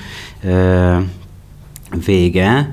vége, 2.05 2.71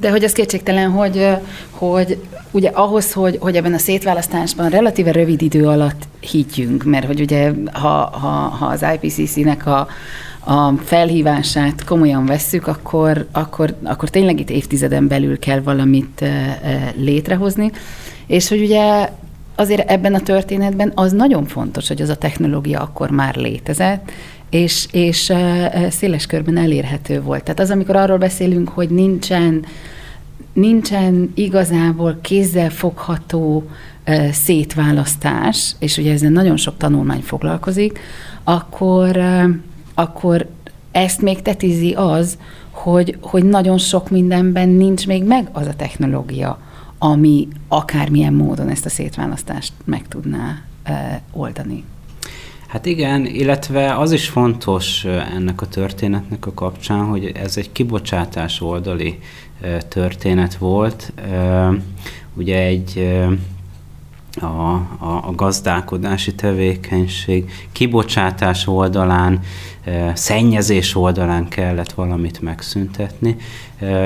de 0.00 0.10
hogy 0.10 0.24
az 0.24 0.32
kétségtelen, 0.32 0.90
hogy, 0.90 1.28
hogy 1.70 2.18
ugye 2.50 2.68
ahhoz, 2.68 3.12
hogy, 3.12 3.38
hogy 3.40 3.56
ebben 3.56 3.74
a 3.74 3.78
szétválasztásban 3.78 4.68
relatíve 4.68 5.12
rövid 5.12 5.42
idő 5.42 5.66
alatt 5.66 6.02
higgyünk, 6.20 6.84
mert 6.84 7.06
hogy 7.06 7.20
ugye 7.20 7.52
ha, 7.72 8.10
ha, 8.12 8.28
ha 8.28 8.66
az 8.66 8.84
IPCC-nek 9.00 9.66
a, 9.66 9.88
a 10.44 10.72
felhívását 10.84 11.84
komolyan 11.84 12.26
vesszük, 12.26 12.66
akkor, 12.66 13.26
akkor, 13.32 13.76
akkor 13.82 14.08
tényleg 14.08 14.40
itt 14.40 14.50
évtizeden 14.50 15.08
belül 15.08 15.38
kell 15.38 15.60
valamit 15.60 16.24
létrehozni, 16.96 17.70
és 18.26 18.48
hogy 18.48 18.60
ugye 18.60 19.08
azért 19.54 19.90
ebben 19.90 20.14
a 20.14 20.20
történetben 20.20 20.92
az 20.94 21.12
nagyon 21.12 21.44
fontos, 21.46 21.88
hogy 21.88 22.02
az 22.02 22.08
a 22.08 22.16
technológia 22.16 22.80
akkor 22.80 23.10
már 23.10 23.36
létezett, 23.36 24.10
és, 24.54 24.86
és 24.92 25.32
széles 25.90 26.26
körben 26.26 26.56
elérhető 26.56 27.22
volt. 27.22 27.42
Tehát 27.42 27.60
az, 27.60 27.70
amikor 27.70 27.96
arról 27.96 28.18
beszélünk, 28.18 28.68
hogy 28.68 28.90
nincsen, 28.90 29.64
nincsen 30.52 31.32
igazából 31.34 32.18
kézzel 32.22 32.70
fogható 32.70 33.70
szétválasztás, 34.32 35.76
és 35.78 35.96
ugye 35.96 36.12
ezzel 36.12 36.30
nagyon 36.30 36.56
sok 36.56 36.76
tanulmány 36.76 37.20
foglalkozik, 37.20 37.98
akkor, 38.44 39.20
akkor 39.94 40.48
ezt 40.92 41.22
még 41.22 41.42
tetizi 41.42 41.92
az, 41.92 42.38
hogy, 42.70 43.18
hogy 43.20 43.44
nagyon 43.44 43.78
sok 43.78 44.10
mindenben 44.10 44.68
nincs 44.68 45.06
még 45.06 45.24
meg 45.24 45.48
az 45.52 45.66
a 45.66 45.74
technológia, 45.76 46.58
ami 46.98 47.48
akármilyen 47.68 48.32
módon 48.32 48.68
ezt 48.68 48.86
a 48.86 48.88
szétválasztást 48.88 49.72
meg 49.84 50.08
tudná 50.08 50.62
oldani. 51.32 51.84
Hát 52.74 52.86
igen, 52.86 53.26
illetve 53.26 53.94
az 53.98 54.12
is 54.12 54.28
fontos 54.28 55.04
ennek 55.04 55.60
a 55.60 55.66
történetnek 55.66 56.46
a 56.46 56.54
kapcsán, 56.54 57.04
hogy 57.04 57.32
ez 57.34 57.56
egy 57.56 57.72
kibocsátás 57.72 58.60
oldali 58.60 59.18
történet 59.88 60.54
volt. 60.54 61.12
Ugye 62.36 62.58
egy 62.58 63.16
a, 64.40 64.46
a, 64.98 65.20
a 65.22 65.32
gazdálkodási 65.34 66.34
tevékenység 66.34 67.50
kibocsátás 67.72 68.66
oldalán, 68.66 69.40
szennyezés 70.14 70.94
oldalán 70.96 71.48
kellett 71.48 71.92
valamit 71.92 72.40
megszüntetni, 72.40 73.36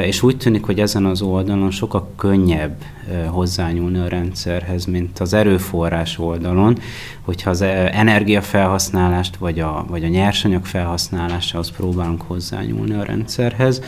és 0.03 0.23
úgy 0.23 0.37
tűnik, 0.37 0.65
hogy 0.65 0.81
ezen 0.81 1.05
az 1.05 1.23
oldalon 1.23 1.71
sokkal 1.71 2.11
könnyebb 2.17 2.83
hozzányúlni 3.27 3.99
a 3.99 4.09
rendszerhez, 4.09 4.85
mint 4.85 5.19
az 5.19 5.33
erőforrás 5.33 6.19
oldalon, 6.19 6.79
hogyha 7.21 7.51
az 7.51 7.61
energiafelhasználást 7.93 9.37
vagy 9.37 9.61
a, 9.61 9.85
vagy 9.89 10.05
a 10.05 10.09
nyersanyag 10.09 10.65
felhasználásához 10.65 11.71
próbálunk 11.71 12.23
hozzányúlni 12.23 12.95
a 12.95 13.03
rendszerhez, 13.03 13.83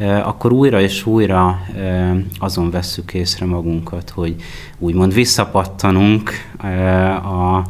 akkor 0.00 0.52
újra 0.52 0.80
és 0.80 1.06
újra 1.06 1.60
azon 2.38 2.70
vesszük 2.70 3.14
észre 3.14 3.46
magunkat, 3.46 4.10
hogy 4.10 4.34
úgymond 4.78 5.14
visszapattanunk 5.14 6.30
a 7.24 7.62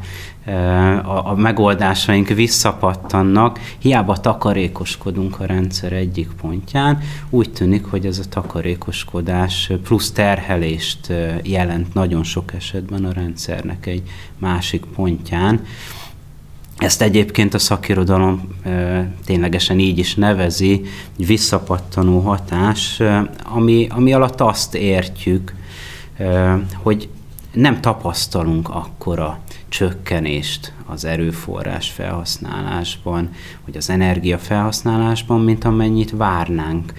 a, 1.04 1.30
a 1.30 1.34
megoldásaink 1.34 2.28
visszapattannak, 2.28 3.58
hiába 3.78 4.16
takarékoskodunk 4.16 5.40
a 5.40 5.44
rendszer 5.44 5.92
egyik 5.92 6.28
pontján, 6.40 6.98
úgy 7.30 7.50
tűnik, 7.50 7.84
hogy 7.84 8.06
ez 8.06 8.18
a 8.18 8.28
takarékoskodás 8.28 9.72
plusz 9.82 10.12
terhelést 10.12 11.12
jelent 11.42 11.94
nagyon 11.94 12.24
sok 12.24 12.54
esetben 12.54 13.04
a 13.04 13.12
rendszernek 13.12 13.86
egy 13.86 14.02
másik 14.38 14.84
pontján. 14.84 15.60
Ezt 16.78 17.02
egyébként 17.02 17.54
a 17.54 17.58
szakirodalom 17.58 18.48
ténylegesen 19.24 19.78
így 19.78 19.98
is 19.98 20.14
nevezi, 20.14 20.82
egy 21.18 21.26
visszapattanó 21.26 22.20
hatás, 22.20 23.02
ami, 23.44 23.86
ami 23.90 24.12
alatt 24.12 24.40
azt 24.40 24.74
értjük, 24.74 25.54
hogy 26.82 27.08
nem 27.52 27.80
tapasztalunk 27.80 28.68
akkora 28.68 29.40
csökkenést 29.68 30.72
az 30.86 31.04
erőforrás 31.04 31.90
felhasználásban, 31.90 33.30
vagy 33.64 33.76
az 33.76 33.90
energia 33.90 34.38
felhasználásban, 34.38 35.40
mint 35.40 35.64
amennyit 35.64 36.10
várnánk 36.10 36.92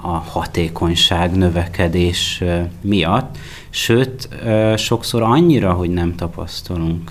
a 0.00 0.08
hatékonyság 0.08 1.36
növekedés 1.36 2.42
miatt. 2.80 3.38
Sőt, 3.70 4.28
sokszor 4.76 5.22
annyira, 5.22 5.72
hogy 5.72 5.90
nem 5.90 6.14
tapasztalunk 6.14 7.10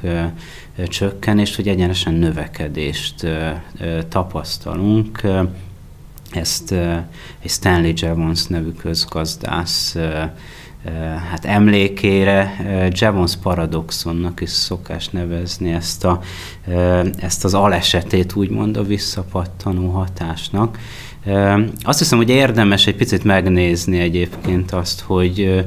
csökkenést, 0.88 1.56
hogy 1.56 1.68
egyenesen 1.68 2.14
növekedést 2.14 3.28
tapasztalunk. 4.10 5.22
Ezt 6.32 6.72
egy 7.40 7.50
Stanley 7.50 7.94
Jevons 7.96 8.46
nevű 8.46 8.72
közgazdász 8.72 9.96
hát 11.30 11.46
emlékére 11.46 12.56
Jevons 13.00 13.36
paradoxonnak 13.36 14.42
is 14.42 14.50
szokás 14.50 15.08
nevezni 15.08 15.72
ezt, 15.72 16.06
a, 16.06 16.22
ezt 17.20 17.44
az 17.44 17.54
alesetét, 17.54 18.36
úgymond 18.36 18.78
a 18.78 18.84
visszapattanó 18.84 19.90
hatásnak. 19.90 20.78
Azt 21.82 22.00
hiszem, 22.00 22.18
hogy 22.18 22.30
érdemes 22.30 22.88
egy 22.88 22.96
picit 22.96 23.24
megnézni 23.24 24.00
egyébként 24.00 24.72
azt, 24.72 25.02
hogy, 25.02 25.66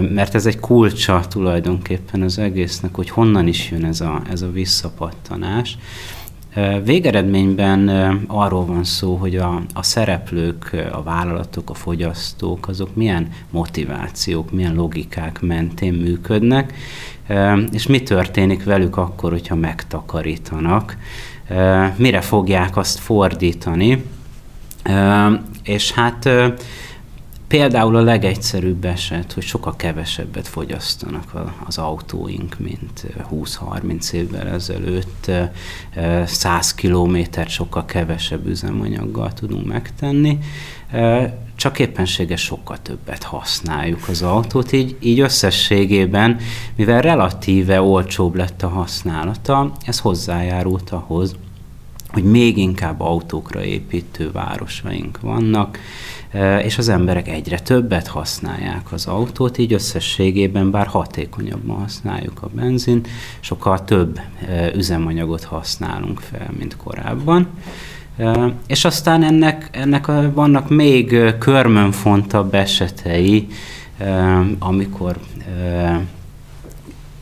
mert 0.00 0.34
ez 0.34 0.46
egy 0.46 0.58
kulcsa 0.58 1.20
tulajdonképpen 1.28 2.22
az 2.22 2.38
egésznek, 2.38 2.94
hogy 2.94 3.10
honnan 3.10 3.46
is 3.46 3.70
jön 3.70 3.84
ez 3.84 4.00
a, 4.00 4.22
ez 4.30 4.42
a 4.42 4.50
visszapattanás. 4.50 5.78
Végeredményben 6.84 7.88
arról 8.26 8.66
van 8.66 8.84
szó, 8.84 9.14
hogy 9.16 9.36
a, 9.36 9.62
a 9.74 9.82
szereplők, 9.82 10.76
a 10.92 11.02
vállalatok, 11.02 11.70
a 11.70 11.74
fogyasztók, 11.74 12.68
azok 12.68 12.94
milyen 12.94 13.28
motivációk, 13.50 14.52
milyen 14.52 14.74
logikák 14.74 15.40
mentén 15.40 15.92
működnek, 15.92 16.72
és 17.72 17.86
mi 17.86 18.02
történik 18.02 18.64
velük 18.64 18.96
akkor, 18.96 19.30
hogyha 19.30 19.54
megtakarítanak, 19.54 20.96
mire 21.96 22.20
fogják 22.20 22.76
azt 22.76 22.98
fordítani. 22.98 24.04
És 25.62 25.92
hát 25.92 26.28
Például 27.48 27.96
a 27.96 28.02
legegyszerűbb 28.02 28.84
eset, 28.84 29.32
hogy 29.32 29.42
sokkal 29.42 29.76
kevesebbet 29.76 30.48
fogyasztanak 30.48 31.52
az 31.66 31.78
autóink, 31.78 32.58
mint 32.58 33.06
20-30 33.32 34.12
évvel 34.12 34.48
ezelőtt. 34.48 35.30
100 36.24 36.74
kilométert 36.74 37.48
sokkal 37.48 37.84
kevesebb 37.84 38.46
üzemanyaggal 38.46 39.32
tudunk 39.32 39.66
megtenni, 39.66 40.38
csak 41.56 41.78
éppenséges 41.78 42.40
sokkal 42.40 42.82
többet 42.82 43.22
használjuk 43.22 44.08
az 44.08 44.22
autót, 44.22 44.72
így, 44.72 44.96
így 45.00 45.20
összességében, 45.20 46.36
mivel 46.76 47.00
relatíve 47.00 47.80
olcsóbb 47.80 48.34
lett 48.34 48.62
a 48.62 48.68
használata, 48.68 49.72
ez 49.84 49.98
hozzájárult 49.98 50.90
ahhoz, 50.90 51.36
hogy 52.08 52.24
még 52.24 52.56
inkább 52.56 53.00
autókra 53.00 53.64
építő 53.64 54.30
városaink 54.32 55.20
vannak, 55.20 55.78
és 56.62 56.78
az 56.78 56.88
emberek 56.88 57.28
egyre 57.28 57.58
többet 57.58 58.06
használják 58.06 58.92
az 58.92 59.06
autót, 59.06 59.58
így 59.58 59.72
összességében 59.72 60.70
bár 60.70 60.86
hatékonyabban 60.86 61.78
használjuk 61.78 62.42
a 62.42 62.48
benzin, 62.48 63.00
sokkal 63.40 63.84
több 63.84 64.20
üzemanyagot 64.74 65.44
használunk 65.44 66.20
fel, 66.20 66.50
mint 66.58 66.76
korábban. 66.76 67.48
És 68.66 68.84
aztán 68.84 69.22
ennek, 69.22 69.68
ennek 69.72 70.06
vannak 70.34 70.68
még 70.68 71.34
körmönfontabb 71.38 72.54
esetei, 72.54 73.46
amikor 74.58 75.18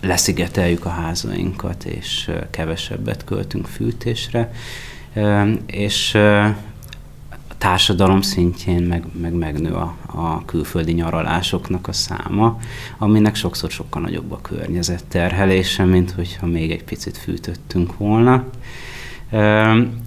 leszigeteljük 0.00 0.84
a 0.84 0.88
házainkat, 0.88 1.84
és 1.84 2.30
kevesebbet 2.50 3.24
költünk 3.24 3.66
fűtésre, 3.66 4.52
és 5.66 6.18
társadalom 7.64 8.20
szintjén 8.20 8.82
meg, 8.82 9.04
meg 9.20 9.32
megnő 9.32 9.72
a, 9.72 9.96
a 10.06 10.44
külföldi 10.44 10.92
nyaralásoknak 10.92 11.88
a 11.88 11.92
száma, 11.92 12.58
aminek 12.98 13.34
sokszor 13.34 13.70
sokkal 13.70 14.02
nagyobb 14.02 14.32
a 14.32 14.40
környezet 14.42 15.04
terhelése, 15.04 15.84
mint 15.84 16.10
hogyha 16.10 16.46
még 16.46 16.70
egy 16.70 16.84
picit 16.84 17.16
fűtöttünk 17.18 17.96
volna. 17.96 18.44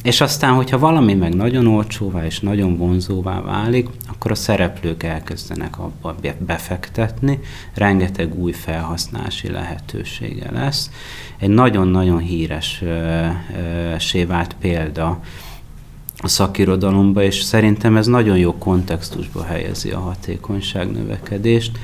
És 0.04 0.22
aztán, 0.22 0.54
hogyha 0.54 0.80
valami 0.80 1.14
meg 1.14 1.36
nagyon 1.36 1.68
olcsóvá 1.68 2.26
és 2.26 2.40
nagyon 2.40 2.78
vonzóvá 2.78 3.42
válik, 3.42 3.88
akkor 4.08 4.32
a 4.32 4.36
szereplők 4.36 5.04
elkezdenek 5.04 5.80
abba 5.80 6.16
befektetni, 6.40 7.40
rengeteg 7.74 8.40
új 8.40 8.52
felhasználási 8.52 9.52
lehetősége 9.52 10.52
lesz. 10.52 10.92
Egy 11.38 11.50
nagyon-nagyon 11.50 12.20
híres 12.20 12.84
sévált 13.98 14.56
példa 14.60 15.20
a 16.18 16.28
szakirodalomba, 16.28 17.24
és 17.24 17.42
szerintem 17.42 17.98
ez 17.98 18.08
nagyon 18.08 18.38
jó 18.38 18.58
kontextusba 18.58 19.44
helyezi 19.44 19.90
a 19.90 20.00
hatékonyság 20.00 20.92
növekedést. 20.92 21.78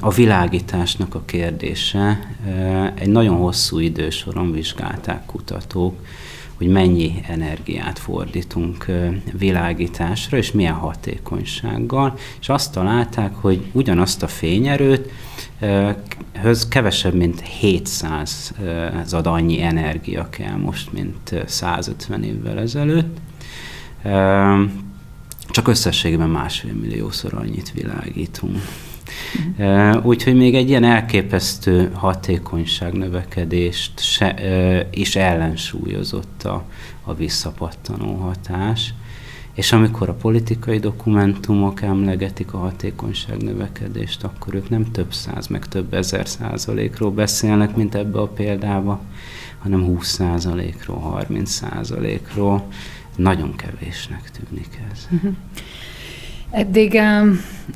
A 0.00 0.10
világításnak 0.10 1.14
a 1.14 1.22
kérdése 1.24 2.34
egy 2.94 3.08
nagyon 3.08 3.36
hosszú 3.36 3.78
idősoron 3.78 4.52
vizsgálták 4.52 5.26
kutatók, 5.26 5.94
hogy 6.54 6.68
mennyi 6.68 7.22
energiát 7.28 7.98
fordítunk 7.98 8.86
világításra, 9.32 10.36
és 10.36 10.52
milyen 10.52 10.74
hatékonysággal, 10.74 12.14
és 12.40 12.48
azt 12.48 12.72
találták, 12.72 13.34
hogy 13.34 13.62
ugyanazt 13.72 14.22
a 14.22 14.28
fényerőt 14.28 15.10
höz 16.40 16.68
kevesebb, 16.68 17.14
mint 17.14 17.40
700 17.40 18.52
ad 19.10 19.26
annyi 19.26 19.62
energia 19.62 20.28
kell 20.28 20.56
most, 20.56 20.92
mint 20.92 21.34
150 21.46 22.22
évvel 22.22 22.58
ezelőtt. 22.58 23.16
Csak 25.48 25.68
összességében 25.68 26.28
másfél 26.28 26.72
milliószor 26.72 27.34
annyit 27.34 27.72
világítunk. 27.72 28.58
Úgyhogy 30.02 30.34
még 30.34 30.54
egy 30.54 30.68
ilyen 30.68 30.84
elképesztő 30.84 31.90
hatékonyság 31.94 32.92
növekedést 32.92 33.92
is 34.90 35.16
ellensúlyozott 35.16 36.42
a, 36.44 36.64
a 37.04 37.14
visszapattanó 37.14 38.14
hatás. 38.14 38.94
És 39.54 39.72
amikor 39.72 40.08
a 40.08 40.14
politikai 40.14 40.78
dokumentumok 40.78 41.82
emlegetik 41.82 42.52
a 42.54 42.58
hatékonyság 42.58 43.42
növekedést, 43.42 44.24
akkor 44.24 44.54
ők 44.54 44.68
nem 44.68 44.90
több 44.90 45.12
száz, 45.12 45.46
meg 45.46 45.66
több 45.66 45.94
ezer 45.94 46.28
százalékról 46.28 47.10
beszélnek, 47.10 47.76
mint 47.76 47.94
ebbe 47.94 48.20
a 48.20 48.26
példába, 48.26 49.00
hanem 49.58 49.84
20 49.84 50.08
százalékról, 50.08 50.98
30 50.98 51.50
százalékról. 51.50 52.66
Nagyon 53.16 53.56
kevésnek 53.56 54.30
tűnik 54.30 54.80
ez. 54.92 55.08
Uh-huh. 55.10 55.32
Eddig, 56.50 57.00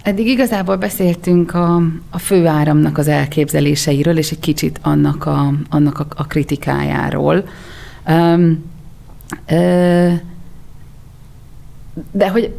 eddig 0.02 0.26
igazából 0.26 0.76
beszéltünk 0.76 1.54
a, 1.54 1.82
a 2.10 2.18
főáramnak 2.18 2.98
az 2.98 3.08
elképzeléseiről, 3.08 4.18
és 4.18 4.30
egy 4.30 4.38
kicsit 4.38 4.78
annak 4.82 5.26
a, 5.26 5.52
annak 5.70 5.98
a, 5.98 6.06
a 6.16 6.26
kritikájáról. 6.26 7.48
Um, 8.06 8.64
uh, 9.50 10.12
de 12.10 12.30
hogy 12.30 12.54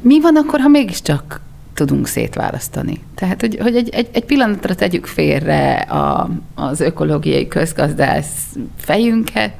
mi 0.00 0.20
van 0.20 0.36
akkor, 0.36 0.60
ha 0.60 0.68
mégiscsak 0.68 1.40
tudunk 1.74 2.06
szétválasztani? 2.06 3.00
Tehát, 3.14 3.40
hogy, 3.40 3.58
hogy 3.60 3.76
egy, 3.76 3.88
egy, 3.88 4.08
egy 4.12 4.24
pillanatra 4.24 4.74
tegyük 4.74 5.06
félre 5.06 5.74
a, 5.74 6.30
az 6.54 6.80
ökológiai 6.80 7.48
közgazdász 7.48 8.56
fejünket, 8.76 9.52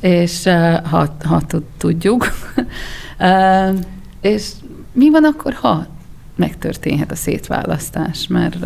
és 0.00 0.44
ha, 0.90 1.16
ha 1.24 1.42
tudjuk, 1.78 2.28
és 4.20 4.50
mi 4.92 5.10
van 5.10 5.24
akkor, 5.24 5.52
ha 5.52 5.86
megtörténhet 6.36 7.10
a 7.10 7.14
szétválasztás, 7.14 8.26
mert 8.26 8.56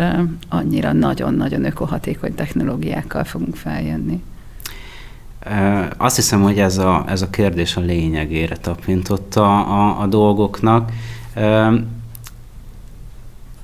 annyira 0.49 0.93
nagyon-nagyon 0.93 1.65
ökohatékony 1.65 2.35
technológiákkal 2.35 3.25
fogunk 3.25 3.57
feljönni? 3.57 4.23
Azt 5.97 6.17
hiszem, 6.17 6.43
hogy 6.43 6.59
ez 6.59 6.79
a, 6.79 7.05
ez 7.09 7.23
a 7.23 7.31
kérdés 7.31 7.77
a 7.77 7.81
lényegére 7.81 8.57
tapintott 8.57 9.35
a, 9.35 10.01
a, 10.01 10.07
dolgoknak. 10.07 10.93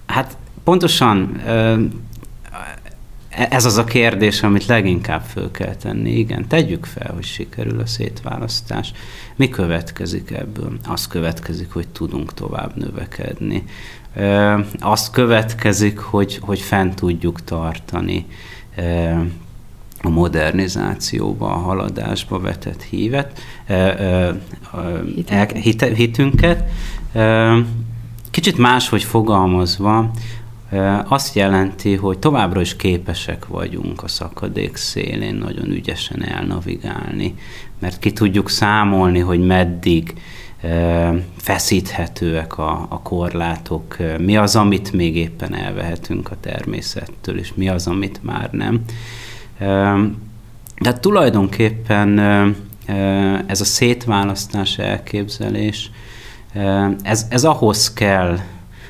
Hát 0.07 0.37
pontosan 0.65 1.41
ez 3.31 3.65
az 3.65 3.77
a 3.77 3.85
kérdés, 3.85 4.43
amit 4.43 4.67
leginkább 4.67 5.23
föl 5.23 5.51
kell 5.51 5.75
tenni. 5.75 6.11
Igen, 6.11 6.49
tegyük 6.49 6.85
fel, 6.85 7.13
hogy 7.15 7.25
sikerül 7.25 7.81
a 7.81 7.87
szétválasztás. 7.87 8.93
Mi 9.37 9.49
következik 9.49 10.31
ebből? 10.31 10.79
Az 10.89 11.07
következik, 11.07 11.73
hogy 11.73 11.89
tudunk 11.89 12.35
tovább 12.35 12.77
növekedni. 12.77 13.65
Azt 14.79 15.11
következik, 15.13 15.99
hogy, 15.99 16.39
hogy 16.41 16.61
fent 16.61 16.95
tudjuk 16.95 17.45
tartani 17.45 18.27
a 20.03 20.09
modernizációba, 20.09 21.47
a 21.47 21.59
haladásba 21.59 22.41
vetett 22.41 22.83
hívet, 22.83 23.41
hitünket. 25.95 26.71
Kicsit 28.31 28.59
máshogy 28.59 29.03
fogalmazva, 29.03 30.11
azt 31.09 31.35
jelenti, 31.35 31.95
hogy 31.95 32.19
továbbra 32.19 32.61
is 32.61 32.77
képesek 32.77 33.47
vagyunk 33.47 34.03
a 34.03 34.09
szakadék 34.09 34.77
szélén 34.77 35.35
nagyon 35.35 35.71
ügyesen 35.71 36.25
elnavigálni, 36.25 37.35
mert 37.79 37.99
ki 37.99 38.13
tudjuk 38.13 38.51
számolni, 38.51 39.19
hogy 39.19 39.47
meddig 39.47 40.15
feszíthetőek 41.37 42.59
a, 42.59 42.87
a 42.89 43.03
korlátok, 43.03 43.97
mi 44.19 44.37
az, 44.37 44.57
amit 44.57 44.93
még 44.93 45.17
éppen 45.17 45.55
elvehetünk 45.55 46.31
a 46.31 46.37
természettől, 46.41 47.39
és 47.39 47.53
mi 47.55 47.69
az, 47.69 47.87
amit 47.87 48.21
már 48.23 48.51
nem. 48.51 48.81
De 50.79 50.93
tulajdonképpen 51.01 52.19
ez 53.47 53.61
a 53.61 53.65
szétválasztás 53.65 54.79
elképzelés, 54.79 55.91
ez, 57.03 57.27
ez 57.29 57.45
ahhoz 57.45 57.93
kell, 57.93 58.39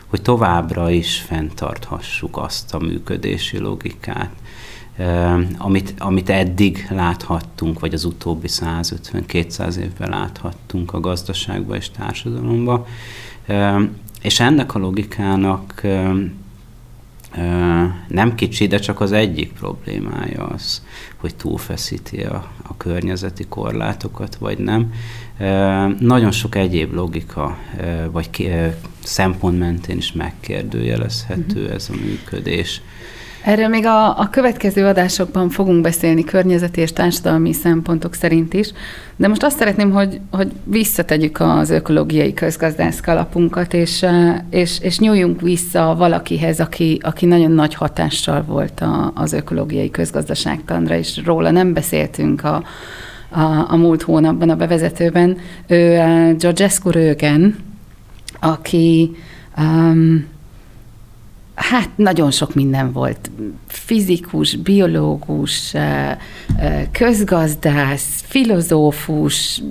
hogy 0.07 0.23
továbbra 0.23 0.91
is 0.91 1.19
fenntarthassuk 1.19 2.37
azt 2.37 2.75
a 2.75 2.79
működési 2.79 3.59
logikát, 3.59 4.31
amit, 5.59 5.95
amit 5.99 6.31
eddig 6.31 6.87
láthattunk, 6.91 7.81
vagy 7.81 7.95
az 7.95 8.05
utóbbi 8.05 8.49
150-200 8.51 9.77
évben 9.77 10.09
láthattunk 10.09 10.93
a 10.93 11.01
gazdaságban 11.01 11.77
és 11.77 11.91
társadalomban. 11.91 12.85
És 14.23 14.41
ennek 14.41 14.75
a 14.75 14.79
logikának 14.79 15.83
nem 18.09 18.35
kicsi, 18.35 18.67
de 18.67 18.79
csak 18.79 19.01
az 19.01 19.13
egyik 19.13 19.53
problémája 19.53 20.47
az, 20.47 20.83
hogy 21.17 21.35
túlfeszíti 21.35 22.21
a, 22.21 22.53
a 22.63 22.77
környezeti 22.77 23.45
korlátokat, 23.49 24.35
vagy 24.35 24.59
nem. 24.59 24.93
Nagyon 25.99 26.31
sok 26.31 26.55
egyéb 26.55 26.93
logika, 26.93 27.59
vagy 28.11 28.31
szempont 29.03 29.59
mentén 29.59 29.97
is 29.97 30.13
megkérdőjelezhető 30.13 31.61
uh-huh. 31.61 31.75
ez 31.75 31.89
a 31.93 31.97
működés. 32.05 32.83
Erről 33.45 33.69
még 33.69 33.87
a, 33.87 34.19
a 34.19 34.29
következő 34.31 34.87
adásokban 34.87 35.49
fogunk 35.49 35.81
beszélni 35.81 36.25
környezeti 36.25 36.81
és 36.81 36.93
társadalmi 36.93 37.53
szempontok 37.53 38.15
szerint 38.15 38.55
is, 38.55 38.73
de 39.17 39.29
most 39.29 39.43
azt 39.43 39.59
szeretném, 39.59 39.91
hogy, 39.91 40.21
hogy 40.31 40.53
visszategyük 40.65 41.41
az 41.41 41.71
ökológiai 41.71 42.35
közgazdász 42.35 43.01
kalapunkat, 43.01 43.75
és, 43.75 44.07
és, 44.51 44.81
és 44.81 44.99
nyúljunk 44.99 45.41
vissza 45.41 45.95
valakihez, 45.99 46.61
aki, 46.61 47.01
aki 47.03 47.27
nagyon 47.27 47.51
nagy 47.51 47.75
hatással 47.75 48.43
volt 48.43 48.81
a, 48.81 49.13
az 49.15 49.33
ökológiai 49.33 49.91
közgazdaságtanra, 49.91 50.97
és 50.97 51.21
róla 51.25 51.51
nem 51.51 51.73
beszéltünk 51.73 52.45
a, 52.45 52.63
a, 53.29 53.41
a 53.69 53.77
múlt 53.77 54.03
hónapban 54.03 54.51
a 54.51 54.57
bevezetőben. 54.57 55.37
Ő 55.67 55.97
Georgescu 56.39 56.91
Rögen, 56.91 57.57
aki 58.41 59.11
um, 59.59 60.27
Hát 61.61 61.89
nagyon 61.97 62.31
sok 62.31 62.55
minden 62.55 62.93
volt. 62.93 63.31
Fizikus, 63.71 64.57
biológus, 64.57 65.75
közgazdász, 66.93 68.25
filozófus. 68.27 69.63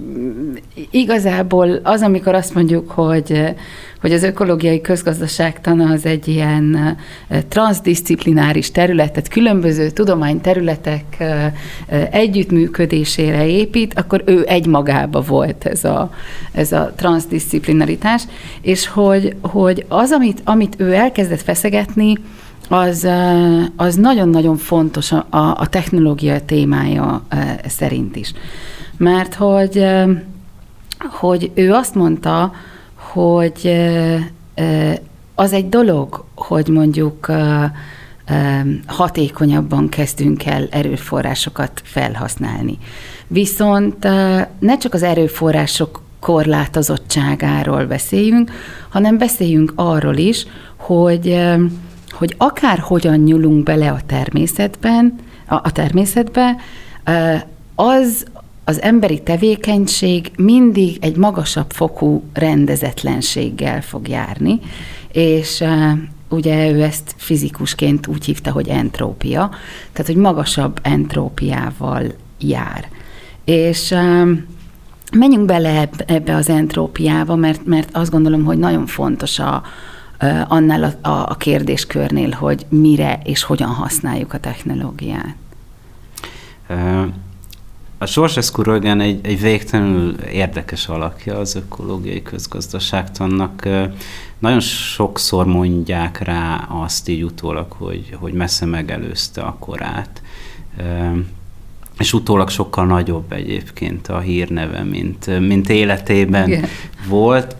Igazából 0.92 1.80
az, 1.84 2.02
amikor 2.02 2.36
azt 2.36 2.54
mondjuk, 2.54 2.92
hogy, 2.92 3.56
hogy 4.02 4.12
az 4.12 4.24
ökológiai 4.24 4.82
közgazdaságtan 4.82 5.80
az 5.80 6.06
egy 6.06 6.28
ilyen 6.28 6.98
transzdisziplináris 7.48 8.72
terület, 8.72 9.12
tehát 9.12 9.28
különböző 9.28 9.90
tudományterületek 9.90 11.24
együttműködésére 12.12 13.48
épít, 13.48 14.00
akkor 14.00 14.24
ő 14.26 14.46
egymagába 14.48 15.22
volt 15.22 15.66
ez 15.66 15.84
a, 15.84 16.14
ez 16.52 16.72
a 16.72 16.94
transzdisziplinaritás, 16.96 18.24
és 18.62 18.88
hogy, 18.88 19.36
hogy 19.42 19.86
az, 19.88 20.12
amit, 20.12 20.42
amit 20.44 20.76
ő 20.78 20.94
elkezdett 20.94 21.42
feszegetni, 21.42 22.14
az, 22.69 23.08
az 23.75 23.95
nagyon-nagyon 23.95 24.58
fontos 24.58 25.12
a, 25.12 25.25
a 25.29 25.67
technológia 25.69 26.45
témája 26.45 27.21
szerint 27.67 28.15
is. 28.15 28.34
Mert 28.97 29.34
hogy, 29.34 29.86
hogy 31.12 31.51
ő 31.53 31.73
azt 31.73 31.95
mondta, 31.95 32.51
hogy 32.95 33.79
az 35.36 35.53
egy 35.53 35.69
dolog, 35.69 36.25
hogy 36.36 36.67
mondjuk 36.67 37.32
hatékonyabban 38.86 39.89
kezdünk 39.89 40.45
el 40.45 40.67
erőforrásokat 40.71 41.82
felhasználni. 41.84 42.77
Viszont 43.27 44.03
ne 44.60 44.77
csak 44.77 44.93
az 44.93 45.03
erőforrások 45.03 46.01
korlátozottságáról 46.19 47.86
beszéljünk, 47.86 48.51
hanem 48.89 49.17
beszéljünk 49.17 49.71
arról 49.75 50.15
is, 50.15 50.45
hogy, 50.75 51.39
hogy 52.19 52.36
akár 52.38 52.79
hogyan 52.79 53.19
nyúlunk 53.19 53.63
bele 53.63 53.91
a 53.91 53.99
természetben, 54.05 55.15
a, 55.47 55.55
a 55.55 55.71
természetbe, 55.71 56.55
az 57.75 58.25
az 58.63 58.82
emberi 58.82 59.23
tevékenység 59.23 60.32
mindig 60.38 60.97
egy 61.01 61.15
magasabb 61.15 61.71
fokú 61.71 62.23
rendezetlenséggel 62.34 63.82
fog 63.82 64.08
járni, 64.08 64.60
és 65.12 65.63
ugye 66.29 66.71
ő 66.71 66.82
ezt 66.82 67.13
fizikusként 67.17 68.08
úgy 68.08 68.25
hívta, 68.25 68.51
hogy 68.51 68.67
entrópia, 68.67 69.49
tehát 69.91 70.12
hogy 70.12 70.21
magasabb 70.21 70.79
entrópiával 70.82 72.03
jár. 72.39 72.88
És 73.45 73.95
menjünk 75.12 75.45
bele 75.45 75.89
ebbe 76.05 76.36
az 76.36 76.49
entrópiába, 76.49 77.36
mert, 77.36 77.65
mert 77.65 77.89
azt 77.91 78.12
gondolom, 78.12 78.43
hogy 78.43 78.58
nagyon 78.58 78.86
fontos 78.86 79.39
a, 79.39 79.63
annál 80.47 80.84
a, 80.84 81.10
a, 81.10 81.29
a 81.29 81.36
kérdéskörnél, 81.36 82.32
hogy 82.32 82.65
mire 82.69 83.19
és 83.23 83.43
hogyan 83.43 83.69
használjuk 83.69 84.34
a 84.34 84.39
technológiát. 84.39 85.36
A 87.97 88.05
Sorsescu 88.05 88.62
Rögen 88.62 89.01
egy, 89.01 89.19
egy 89.23 89.41
végtelenül 89.41 90.15
érdekes 90.19 90.88
alakja 90.88 91.38
az 91.38 91.55
ökológiai 91.55 92.21
közgazdaságtannak. 92.21 93.67
Nagyon 94.39 94.60
sokszor 94.60 95.45
mondják 95.45 96.19
rá 96.19 96.67
azt 96.69 97.10
így 97.10 97.23
utólag, 97.23 97.71
hogy, 97.71 98.15
hogy 98.19 98.34
messze 98.34 98.65
megelőzte 98.65 99.41
a 99.41 99.55
korát. 99.60 100.21
És 101.97 102.13
utólag 102.13 102.49
sokkal 102.49 102.86
nagyobb 102.86 103.32
egyébként 103.32 104.08
a 104.08 104.19
hírneve, 104.19 104.84
mint, 104.84 105.39
mint 105.39 105.69
életében 105.69 106.47
Igen. 106.47 106.65
volt. 107.08 107.55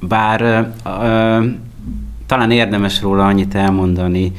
Bár 0.00 0.72
talán 2.28 2.50
érdemes 2.50 3.02
róla 3.02 3.26
annyit 3.26 3.54
elmondani, 3.54 4.32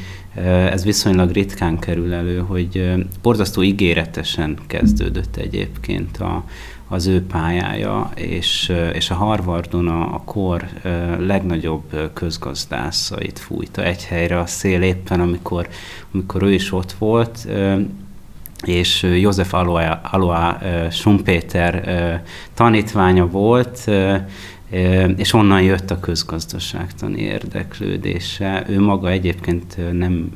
ez 0.72 0.84
viszonylag 0.84 1.32
ritkán 1.32 1.80
kerül 1.80 2.14
elő, 2.14 2.38
hogy 2.38 2.94
borzasztó 3.22 3.64
ígéretesen 3.64 4.58
kezdődött 4.68 5.36
egyébként 5.36 6.18
a, 6.18 6.44
az 6.88 7.08
ő 7.08 7.26
pályája, 7.26 8.12
és, 8.16 8.74
és 8.94 9.10
a 9.10 9.14
Harvardon 9.14 9.88
a, 9.88 10.02
a 10.02 10.22
kor 10.26 10.68
legnagyobb 11.20 12.12
közgazdászait 12.14 13.40
fújta 13.40 13.84
egy 13.84 14.06
helyre 14.06 14.40
a 14.40 14.46
szél 14.46 14.82
éppen, 14.82 15.20
amikor, 15.20 15.68
amikor 16.14 16.44
ő 16.44 16.54
is 16.54 16.72
ott 16.72 16.92
volt, 16.92 17.48
és 18.64 19.08
József 19.20 19.54
Aloa, 19.54 20.02
Aloa 20.12 20.58
Schumpeter 20.92 22.22
tanítványa 22.54 23.28
volt, 23.28 23.90
és 25.16 25.34
onnan 25.34 25.62
jött 25.62 25.92
a 25.92 26.00
közgazdaságtani 26.00 27.22
érdeklődése. 27.22 28.66
Ő 28.70 28.80
maga 28.80 29.10
egyébként 29.10 29.78
nem, 29.92 30.32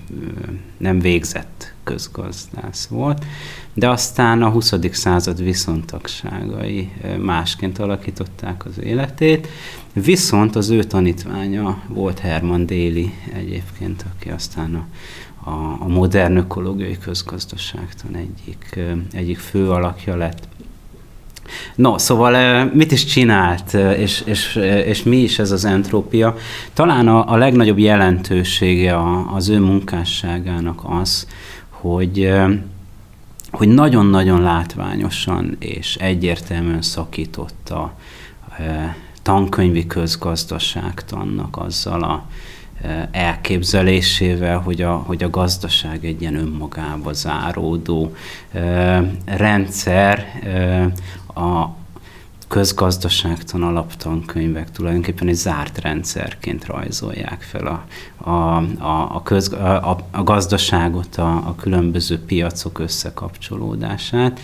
nem 0.77 0.99
végzett 0.99 1.73
közgazdász 1.83 2.85
volt, 2.85 3.25
de 3.73 3.89
aztán 3.89 4.41
a 4.41 4.49
20. 4.49 4.73
század 4.91 5.43
viszontagságai 5.43 6.91
másként 7.19 7.79
alakították 7.79 8.65
az 8.65 8.79
életét, 8.83 9.47
viszont 9.93 10.55
az 10.55 10.69
ő 10.69 10.83
tanítványa 10.83 11.83
volt 11.87 12.19
Herman 12.19 12.65
Déli 12.65 13.13
egyébként, 13.33 14.05
aki 14.15 14.29
aztán 14.29 14.75
a, 14.75 14.85
a, 15.49 15.77
a 15.79 15.87
modern 15.87 16.35
ökológiai 16.35 16.97
közgazdaságtan 16.97 18.15
egyik, 18.15 18.79
egyik 19.11 19.37
fő 19.37 19.69
alakja 19.69 20.15
lett. 20.15 20.47
No, 21.75 21.97
szóval 21.97 22.63
mit 22.73 22.91
is 22.91 23.05
csinált, 23.05 23.73
és, 23.73 24.23
és, 24.25 24.55
és 24.85 25.03
mi 25.03 25.17
is 25.17 25.39
ez 25.39 25.51
az 25.51 25.65
entrópia? 25.65 26.35
Talán 26.73 27.07
a, 27.07 27.31
a 27.31 27.35
legnagyobb 27.35 27.79
jelentősége 27.79 28.97
az 29.33 29.49
ő 29.49 29.59
munkásságának 29.59 30.81
az, 30.85 31.27
hogy 31.69 32.31
hogy 33.51 33.67
nagyon-nagyon 33.67 34.41
látványosan 34.41 35.55
és 35.59 35.95
egyértelműen 35.95 36.81
szakította 36.81 37.93
tankönyvi 39.21 39.87
közgazdaságtannak 39.87 41.57
azzal 41.57 42.03
a 42.03 42.25
elképzelésével, 43.11 44.59
hogy 44.59 44.81
a, 44.81 44.91
hogy 44.91 45.23
a 45.23 45.29
gazdaság 45.29 46.05
egy 46.05 46.21
ilyen 46.21 46.35
önmagába 46.35 47.13
záródó 47.13 48.15
rendszer, 49.25 50.25
a 51.35 51.75
közgazdaságtan 52.53 53.63
alaptankönyvek 53.63 54.71
tulajdonképpen 54.71 55.27
egy 55.27 55.35
zárt 55.35 55.77
rendszerként 55.77 56.65
rajzolják 56.65 57.41
fel 57.41 57.67
a, 57.67 57.85
a, 58.29 58.57
a, 58.79 59.15
a, 59.15 59.21
köz, 59.23 59.53
a, 59.53 60.05
a 60.11 60.23
gazdaságot, 60.23 61.15
a, 61.15 61.31
a 61.35 61.55
különböző 61.55 62.19
piacok 62.19 62.79
összekapcsolódását. 62.79 64.39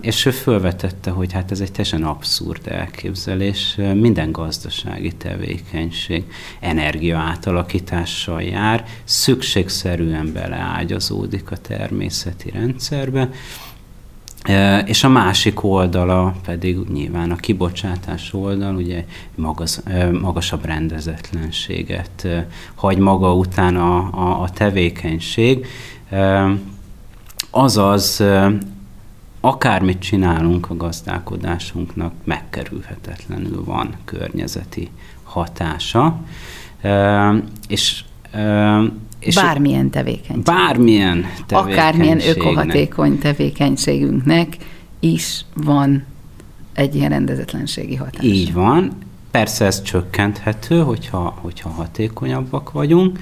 És 0.00 0.26
ő 0.26 0.30
felvetette, 0.30 1.10
hogy 1.10 1.32
hát 1.32 1.50
ez 1.50 1.60
egy 1.60 1.72
teljesen 1.72 2.04
abszurd 2.04 2.68
elképzelés. 2.68 3.76
Minden 3.94 4.32
gazdasági 4.32 5.12
tevékenység 5.12 6.24
energia 6.60 7.18
átalakítással 7.18 8.42
jár, 8.42 8.84
szükségszerűen 9.04 10.32
beleágyazódik 10.32 11.50
a 11.50 11.56
természeti 11.56 12.50
rendszerbe, 12.50 13.28
és 14.84 15.04
a 15.04 15.08
másik 15.08 15.64
oldala 15.64 16.34
pedig 16.44 16.78
nyilván 16.92 17.30
a 17.30 17.36
kibocsátás 17.36 18.32
oldal, 18.32 18.76
ugye 18.76 19.04
magas, 19.34 19.78
magasabb 20.20 20.64
rendezetlenséget 20.64 22.28
hagy 22.74 22.98
maga 22.98 23.34
után 23.34 23.76
a, 23.76 23.96
a, 23.96 24.42
a 24.42 24.50
tevékenység. 24.50 25.66
Azaz, 27.50 28.24
akármit 29.40 29.98
csinálunk 29.98 30.70
a 30.70 30.76
gazdálkodásunknak, 30.76 32.12
megkerülhetetlenül 32.24 33.64
van 33.64 33.94
környezeti 34.04 34.90
hatása. 35.22 36.20
És 37.68 38.04
és 39.20 39.34
bármilyen 39.34 39.90
tevékenység. 39.90 40.42
Bármilyen 40.42 41.24
Akármilyen 41.48 42.20
ökohatékony 42.28 43.18
tevékenységünknek 43.18 44.56
is 45.00 45.44
van 45.54 46.04
egy 46.74 46.94
ilyen 46.94 47.10
rendezetlenségi 47.10 47.94
hatás. 47.94 48.24
Így 48.24 48.52
van. 48.52 48.92
Persze 49.30 49.64
ez 49.64 49.82
csökkenthető, 49.82 50.80
hogyha, 50.80 51.38
hogyha 51.40 51.68
hatékonyabbak 51.68 52.72
vagyunk, 52.72 53.18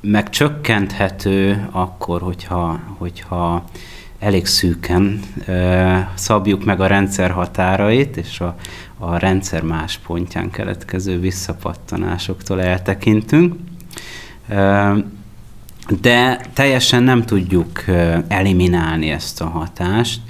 meg 0.00 0.30
csökkenthető 0.30 1.68
akkor, 1.70 2.20
hogyha, 2.20 2.80
hogyha 2.98 3.64
elég 4.18 4.46
szűken 4.46 5.20
szabjuk 6.14 6.64
meg 6.64 6.80
a 6.80 6.86
rendszer 6.86 7.30
határait, 7.30 8.16
és 8.16 8.40
a, 8.40 8.56
a 9.04 9.18
rendszer 9.18 9.62
más 9.62 9.98
pontján 10.06 10.50
keletkező 10.50 11.20
visszapattanásoktól 11.20 12.62
eltekintünk. 12.62 13.54
De 16.00 16.40
teljesen 16.52 17.02
nem 17.02 17.24
tudjuk 17.24 17.84
eliminálni 18.28 19.10
ezt 19.10 19.40
a 19.40 19.46
hatást, 19.46 20.20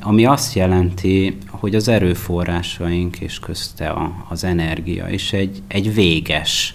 ami 0.00 0.24
azt 0.24 0.54
jelenti, 0.54 1.38
hogy 1.50 1.74
az 1.74 1.88
erőforrásaink 1.88 3.20
és 3.20 3.38
közte 3.38 3.94
az 4.28 4.44
energia 4.44 5.08
is 5.08 5.32
egy, 5.32 5.62
egy 5.68 5.94
véges 5.94 6.74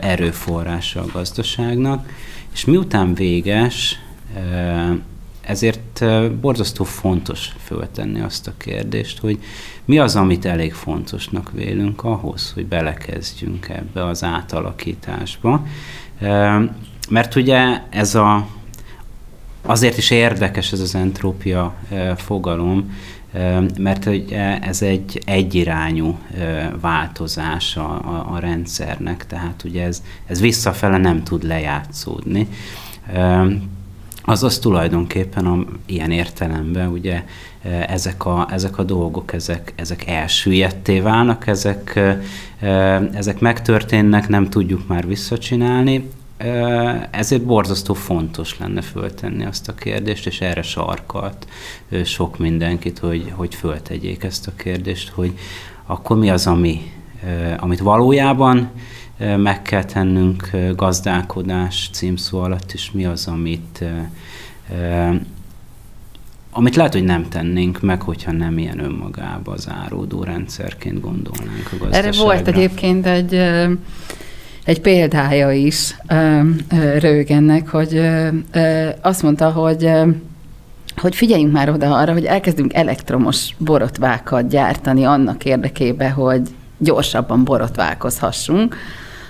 erőforrása 0.00 1.00
a 1.00 1.06
gazdaságnak, 1.12 2.08
és 2.52 2.64
miután 2.64 3.14
véges, 3.14 4.00
ezért 5.46 6.04
borzasztó 6.40 6.84
fontos 6.84 7.52
föltenni 7.64 8.20
azt 8.20 8.46
a 8.46 8.52
kérdést, 8.56 9.18
hogy 9.18 9.38
mi 9.84 9.98
az, 9.98 10.16
amit 10.16 10.44
elég 10.44 10.74
fontosnak 10.74 11.50
vélünk 11.52 12.04
ahhoz, 12.04 12.52
hogy 12.52 12.66
belekezdjünk 12.66 13.68
ebbe 13.68 14.04
az 14.04 14.24
átalakításba. 14.24 15.66
Mert 17.08 17.34
ugye 17.34 17.80
ez 17.90 18.14
a, 18.14 18.46
azért 19.62 19.96
is 19.96 20.10
érdekes 20.10 20.72
ez 20.72 20.80
az 20.80 20.94
entrópia 20.94 21.74
fogalom, 22.16 22.96
mert 23.78 24.08
ez 24.60 24.82
egy 24.82 25.22
egyirányú 25.24 26.18
változás 26.80 27.76
a, 27.76 27.90
a, 27.90 28.26
a 28.34 28.38
rendszernek, 28.38 29.26
tehát 29.26 29.64
ugye 29.64 29.84
ez, 29.84 30.02
ez 30.26 30.40
visszafele 30.40 30.96
nem 30.96 31.22
tud 31.22 31.42
lejátszódni. 31.42 32.48
Azaz 34.28 34.58
tulajdonképpen 34.58 35.46
a, 35.46 35.64
ilyen 35.86 36.10
értelemben 36.10 36.88
ugye 36.88 37.24
e, 37.62 37.86
ezek 37.88 38.26
a, 38.26 38.48
ezek 38.50 38.78
a 38.78 38.82
dolgok, 38.82 39.32
ezek, 39.32 39.72
ezek 39.76 40.06
elsüllyedté 40.06 41.00
válnak, 41.00 41.46
ezek, 41.46 41.96
e, 41.96 42.20
e, 42.66 42.70
ezek 43.12 43.40
megtörténnek, 43.40 44.28
nem 44.28 44.50
tudjuk 44.50 44.86
már 44.86 45.06
visszacsinálni, 45.06 46.10
ezért 47.10 47.42
borzasztó 47.42 47.94
fontos 47.94 48.58
lenne 48.58 48.80
föltenni 48.80 49.44
azt 49.44 49.68
a 49.68 49.74
kérdést, 49.74 50.26
és 50.26 50.40
erre 50.40 50.62
sarkalt 50.62 51.46
sok 52.04 52.38
mindenkit, 52.38 52.98
hogy, 52.98 53.32
hogy 53.34 53.54
föltegyék 53.54 54.24
ezt 54.24 54.46
a 54.46 54.52
kérdést, 54.56 55.08
hogy 55.08 55.32
akkor 55.86 56.16
mi 56.16 56.30
az, 56.30 56.46
ami, 56.46 56.92
amit 57.58 57.78
valójában 57.78 58.70
meg 59.36 59.62
kell 59.62 59.84
tennünk 59.84 60.50
gazdálkodás 60.76 61.90
címszó 61.92 62.38
alatt 62.38 62.72
is, 62.72 62.90
mi 62.92 63.04
az, 63.04 63.26
amit 63.26 63.84
amit 66.50 66.76
lehet, 66.76 66.92
hogy 66.92 67.04
nem 67.04 67.28
tennénk 67.28 67.80
meg, 67.80 68.02
hogyha 68.02 68.32
nem 68.32 68.58
ilyen 68.58 68.78
önmagába 68.78 69.56
záródó 69.56 70.22
rendszerként 70.22 71.00
gondolnánk 71.00 71.68
a 71.72 71.76
gazdaságra. 71.78 72.08
Erre 72.08 72.22
volt 72.22 72.48
egyébként 72.48 73.06
egy, 73.06 73.34
egy 74.64 74.80
példája 74.80 75.52
is 75.52 75.96
Rögennek, 76.98 77.68
hogy 77.68 78.00
azt 79.00 79.22
mondta, 79.22 79.50
hogy 79.50 79.90
hogy 80.96 81.14
figyeljünk 81.14 81.52
már 81.52 81.70
oda 81.70 81.96
arra, 81.96 82.12
hogy 82.12 82.24
elkezdünk 82.24 82.74
elektromos 82.74 83.54
borotvákat 83.58 84.48
gyártani 84.48 85.04
annak 85.04 85.44
érdekében, 85.44 86.12
hogy 86.12 86.40
gyorsabban 86.78 87.44
borotválkozhassunk, 87.44 88.76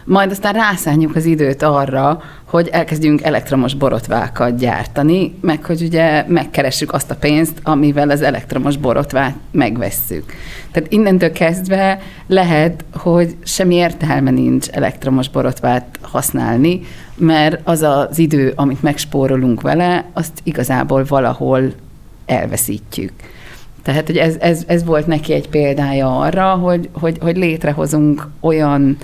majd 0.07 0.31
aztán 0.31 0.53
rászálljuk 0.53 1.17
az 1.17 1.25
időt 1.25 1.63
arra, 1.63 2.23
hogy 2.45 2.69
elkezdjünk 2.69 3.23
elektromos 3.23 3.75
borotvákat 3.75 4.57
gyártani, 4.57 5.35
meg 5.41 5.65
hogy 5.65 5.83
ugye 5.83 6.25
megkeressük 6.29 6.93
azt 6.93 7.11
a 7.11 7.15
pénzt, 7.15 7.61
amivel 7.63 8.11
az 8.11 8.23
elektromos 8.23 8.77
borotvát 8.77 9.35
megvesszük. 9.51 10.33
Tehát 10.71 10.93
innentől 10.93 11.33
kezdve 11.33 11.99
lehet, 12.27 12.85
hogy 12.95 13.37
semmi 13.45 13.75
értelme 13.75 14.31
nincs 14.31 14.69
elektromos 14.69 15.29
borotvát 15.29 15.99
használni, 16.01 16.81
mert 17.17 17.61
az 17.65 17.83
az 17.83 18.19
idő, 18.19 18.53
amit 18.57 18.83
megspórolunk 18.83 19.61
vele, 19.61 20.05
azt 20.13 20.41
igazából 20.43 21.05
valahol 21.09 21.73
elveszítjük. 22.27 23.13
Tehát, 23.83 24.07
hogy 24.07 24.17
ez, 24.17 24.37
ez, 24.41 24.65
ez 24.67 24.85
volt 24.85 25.07
neki 25.07 25.33
egy 25.33 25.49
példája 25.49 26.19
arra, 26.19 26.51
hogy, 26.55 26.89
hogy, 26.93 27.19
hogy 27.21 27.37
létrehozunk 27.37 28.29
olyan 28.41 28.99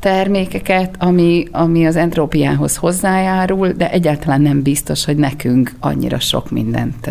termékeket, 0.00 0.94
ami, 0.98 1.46
ami 1.50 1.86
az 1.86 1.96
entrópiához 1.96 2.76
hozzájárul, 2.76 3.68
de 3.68 3.90
egyáltalán 3.90 4.40
nem 4.40 4.62
biztos, 4.62 5.04
hogy 5.04 5.16
nekünk 5.16 5.72
annyira 5.80 6.18
sok 6.18 6.50
mindent 6.50 7.10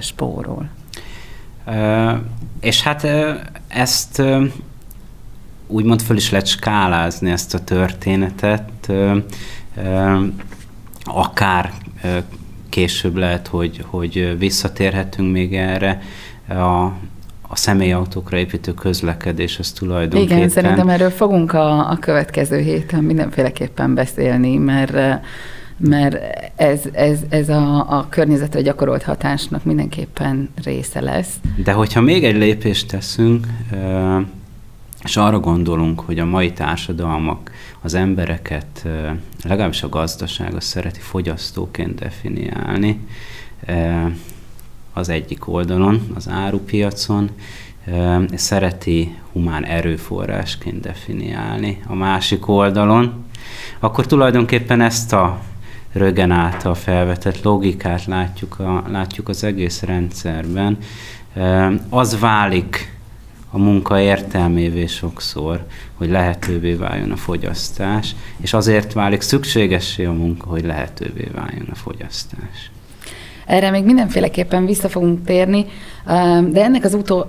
spórol. 0.00 0.68
És 2.60 2.82
hát 2.82 3.06
ezt 3.68 4.22
úgymond 5.66 6.02
föl 6.02 6.16
is 6.16 6.30
lehet 6.30 6.46
skálázni 6.46 7.30
ezt 7.30 7.54
a 7.54 7.64
történetet, 7.64 8.92
akár 11.04 11.72
később 12.68 13.16
lehet, 13.16 13.46
hogy, 13.46 13.84
hogy 13.86 14.38
visszatérhetünk 14.38 15.32
még 15.32 15.54
erre. 15.54 16.02
A, 16.48 16.92
a 17.48 17.56
személyautókra 17.56 18.36
építő 18.36 18.74
közlekedés, 18.74 19.58
az 19.58 19.70
tulajdonképpen... 19.72 20.36
Igen, 20.36 20.48
szerintem 20.48 20.88
erről 20.88 21.10
fogunk 21.10 21.52
a, 21.52 21.90
a 21.90 21.96
következő 21.96 22.58
héten 22.58 23.04
mindenféleképpen 23.04 23.94
beszélni, 23.94 24.56
mert 24.56 25.20
mert 25.78 26.16
ez, 26.56 26.80
ez, 26.92 27.18
ez 27.28 27.48
a, 27.48 27.90
a 27.98 28.06
környezetre 28.08 28.60
gyakorolt 28.60 29.02
hatásnak 29.02 29.64
mindenképpen 29.64 30.48
része 30.64 31.00
lesz. 31.00 31.34
De 31.56 31.72
hogyha 31.72 32.00
még 32.00 32.24
egy 32.24 32.36
lépést 32.36 32.88
teszünk, 32.88 33.46
és 35.04 35.16
arra 35.16 35.40
gondolunk, 35.40 36.00
hogy 36.00 36.18
a 36.18 36.24
mai 36.24 36.52
társadalmak 36.52 37.50
az 37.80 37.94
embereket, 37.94 38.86
legalábbis 39.44 39.82
a 39.82 39.88
gazdaság, 39.88 40.54
az 40.54 40.64
szereti 40.64 41.00
fogyasztóként 41.00 41.94
definiálni, 41.94 43.00
az 44.96 45.08
egyik 45.08 45.48
oldalon, 45.48 46.00
az 46.14 46.28
árupiacon, 46.28 47.30
és 48.30 48.40
szereti 48.40 49.14
humán 49.32 49.64
erőforrásként 49.64 50.80
definiálni 50.80 51.82
a 51.86 51.94
másik 51.94 52.48
oldalon, 52.48 53.24
akkor 53.78 54.06
tulajdonképpen 54.06 54.80
ezt 54.80 55.12
a 55.12 55.40
Rögen 55.92 56.30
által 56.30 56.74
felvetett 56.74 57.42
logikát 57.42 58.04
látjuk, 58.04 58.58
a, 58.58 58.84
látjuk 58.88 59.28
az 59.28 59.44
egész 59.44 59.82
rendszerben. 59.82 60.78
Az 61.88 62.18
válik 62.18 62.96
a 63.50 63.58
munka 63.58 64.00
értelmévé 64.00 64.86
sokszor, 64.86 65.66
hogy 65.94 66.10
lehetővé 66.10 66.74
váljon 66.74 67.10
a 67.10 67.16
fogyasztás, 67.16 68.14
és 68.36 68.52
azért 68.52 68.92
válik 68.92 69.20
szükségessé 69.20 70.04
a 70.04 70.12
munka, 70.12 70.46
hogy 70.46 70.64
lehetővé 70.64 71.28
váljon 71.34 71.68
a 71.70 71.74
fogyasztás. 71.74 72.70
Erre 73.46 73.70
még 73.70 73.84
mindenféleképpen 73.84 74.66
vissza 74.66 74.88
fogunk 74.88 75.24
térni, 75.24 75.66
de 76.50 76.64
ennek 76.64 76.84
az, 76.84 76.94
utol, 76.94 77.26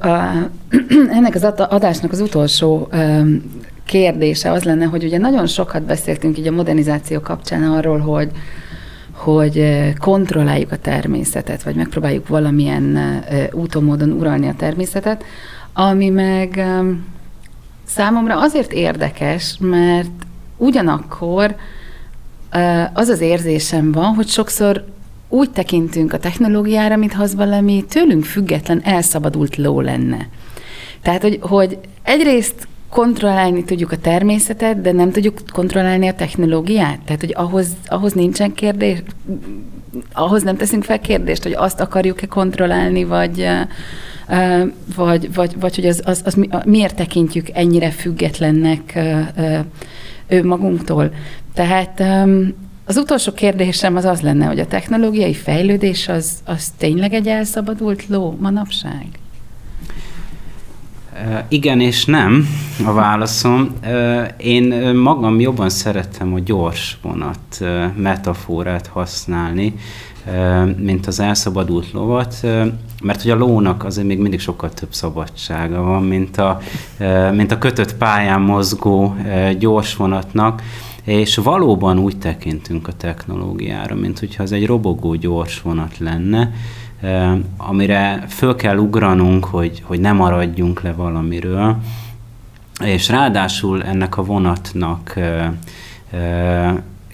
ennek 1.18 1.36
az 1.36 1.44
adásnak 1.58 2.12
az 2.12 2.20
utolsó 2.20 2.90
kérdése 3.86 4.52
az 4.52 4.64
lenne, 4.64 4.86
hogy 4.86 5.04
ugye 5.04 5.18
nagyon 5.18 5.48
sokat 5.48 5.84
beszéltünk 5.84 6.38
így 6.38 6.48
a 6.48 6.52
modernizáció 6.52 7.20
kapcsán 7.20 7.64
arról, 7.64 8.00
hogy 8.00 8.32
hogy 9.12 9.94
kontrolláljuk 10.00 10.72
a 10.72 10.78
természetet, 10.78 11.64
vagy 11.64 11.76
megpróbáljuk 11.76 12.28
valamilyen 12.28 13.00
úton, 13.52 13.84
módon 13.84 14.12
uralni 14.12 14.48
a 14.48 14.54
természetet, 14.58 15.24
ami 15.74 16.10
meg 16.10 16.66
számomra 17.86 18.42
azért 18.42 18.72
érdekes, 18.72 19.58
mert 19.60 20.10
ugyanakkor 20.58 21.56
az 22.94 23.08
az 23.08 23.22
érzésem 23.22 23.92
van, 23.92 24.14
hogy 24.14 24.28
sokszor 24.28 24.86
úgy 25.30 25.52
tekintünk 25.52 26.14
a 26.14 26.20
technológiára, 26.20 26.96
mintha 26.96 27.24
az 27.24 27.36
valami 27.36 27.86
tőlünk 27.90 28.24
független, 28.24 28.82
elszabadult 28.84 29.56
ló 29.56 29.82
lenne. 29.82 30.28
Tehát, 31.02 31.22
hogy, 31.22 31.40
hogy 31.42 31.78
egyrészt 32.04 32.68
kontrollálni 32.90 33.64
tudjuk 33.64 33.92
a 33.92 33.98
természetet, 33.98 34.82
de 34.82 34.92
nem 34.92 35.12
tudjuk 35.12 35.40
kontrollálni 35.52 36.08
a 36.08 36.14
technológiát. 36.14 37.00
Tehát, 37.06 37.22
hogy 37.22 37.34
ahhoz, 37.36 37.68
ahhoz 37.86 38.14
nincsen 38.14 38.54
kérdés, 38.54 39.02
ahhoz 40.14 40.44
nem 40.44 40.58
teszünk 40.58 40.84
fel 40.84 41.00
kérdést, 41.00 41.44
hogy 41.44 41.54
azt 41.54 41.80
akarjuk-e 41.80 42.26
kontrollálni, 42.26 43.04
vagy, 43.04 43.48
vagy, 44.96 45.34
vagy, 45.34 45.60
vagy 45.60 45.76
hogy 45.76 45.86
az, 45.86 46.02
az, 46.06 46.22
az 46.26 46.38
miért 46.66 46.96
tekintjük 46.96 47.48
ennyire 47.54 47.90
függetlennek 47.90 49.00
ő 50.28 50.44
magunktól. 50.44 51.12
Tehát 51.54 52.04
az 52.88 52.98
utolsó 52.98 53.32
kérdésem 53.32 53.96
az 53.96 54.06
az 54.06 54.22
lenne, 54.22 54.46
hogy 54.46 54.60
a 54.60 54.68
technológiai 54.68 55.34
fejlődés 55.34 56.08
az, 56.08 56.32
az 56.46 56.72
tényleg 56.78 57.14
egy 57.14 57.28
elszabadult 57.28 58.08
ló 58.08 58.38
manapság? 58.40 59.06
Igen 61.48 61.80
és 61.80 62.06
nem 62.06 62.48
a 62.86 62.94
válaszom. 62.94 63.74
Én 64.38 64.94
magam 64.96 65.40
jobban 65.40 65.70
szeretem 65.70 66.34
a 66.34 66.40
gyors 66.40 66.98
vonat 67.02 67.60
metaforát 67.96 68.88
használni, 68.88 69.74
mint 70.78 71.08
az 71.08 71.20
elszabadult 71.20 71.92
lovat, 71.92 72.36
mert 73.04 73.22
hogy 73.22 73.32
a 73.32 73.36
lónak 73.36 73.84
azért 73.84 74.08
még 74.08 74.20
mindig 74.20 74.40
sokkal 74.40 74.70
több 74.70 74.94
szabadsága 74.94 75.82
van, 75.82 76.04
mint 76.04 76.38
a, 76.38 76.60
mint 77.32 77.52
a 77.52 77.58
kötött 77.58 77.96
pályán 77.96 78.42
mozgó 78.42 79.16
gyors 79.60 79.96
vonatnak, 79.96 80.62
és 81.08 81.36
valóban 81.36 82.00
úgy 82.00 82.18
tekintünk 82.18 82.88
a 82.88 82.94
technológiára, 82.94 83.96
mint 83.96 84.20
hogyha 84.20 84.44
ez 84.44 84.52
egy 84.52 84.66
robogó 84.66 85.14
gyors 85.14 85.62
vonat 85.62 85.98
lenne, 85.98 86.54
amire 87.58 88.26
föl 88.28 88.56
kell 88.56 88.78
ugranunk, 88.78 89.46
hogy, 89.46 89.82
hogy 89.86 90.00
ne 90.00 90.12
maradjunk 90.12 90.82
le 90.82 90.94
valamiről, 90.94 91.78
és 92.84 93.10
ráadásul 93.10 93.84
ennek 93.84 94.18
a 94.18 94.24
vonatnak 94.24 95.20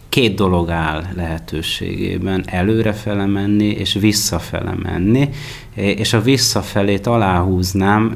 két 0.09 0.35
dolog 0.35 0.69
áll 0.69 1.03
lehetőségében, 1.15 2.43
előrefele 2.45 3.25
menni 3.25 3.65
és 3.65 3.93
visszafele 3.93 4.73
menni, 4.83 5.29
és 5.73 6.13
a 6.13 6.21
visszafelét 6.21 7.07
aláhúznám, 7.07 8.15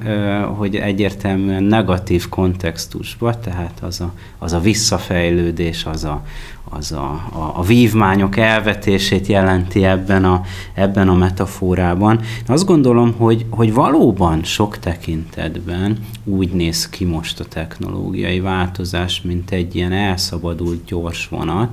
hogy 0.57 0.75
egyértelműen 0.75 1.63
negatív 1.63 2.29
kontextusban, 2.29 3.35
tehát 3.43 3.79
az 3.81 4.01
a, 4.01 4.13
az 4.37 4.53
a 4.53 4.59
visszafejlődés, 4.59 5.85
az 5.85 6.03
a, 6.03 6.23
az 6.69 6.91
a, 6.91 7.09
a, 7.31 7.51
a 7.55 7.63
vívmányok 7.63 8.37
elvetését 8.37 9.27
jelenti 9.27 9.85
ebben 9.85 10.25
a, 10.25 10.41
ebben 10.73 11.09
a 11.09 11.13
metaforában. 11.13 12.19
Azt 12.47 12.65
gondolom, 12.65 13.13
hogy, 13.17 13.45
hogy 13.49 13.73
valóban 13.73 14.43
sok 14.43 14.77
tekintetben 14.79 15.97
úgy 16.23 16.51
néz 16.51 16.89
ki 16.89 17.05
most 17.05 17.39
a 17.39 17.45
technológiai 17.45 18.39
változás, 18.39 19.21
mint 19.21 19.51
egy 19.51 19.75
ilyen 19.75 19.91
elszabadult 19.91 20.85
gyors 20.85 21.27
vonat, 21.27 21.69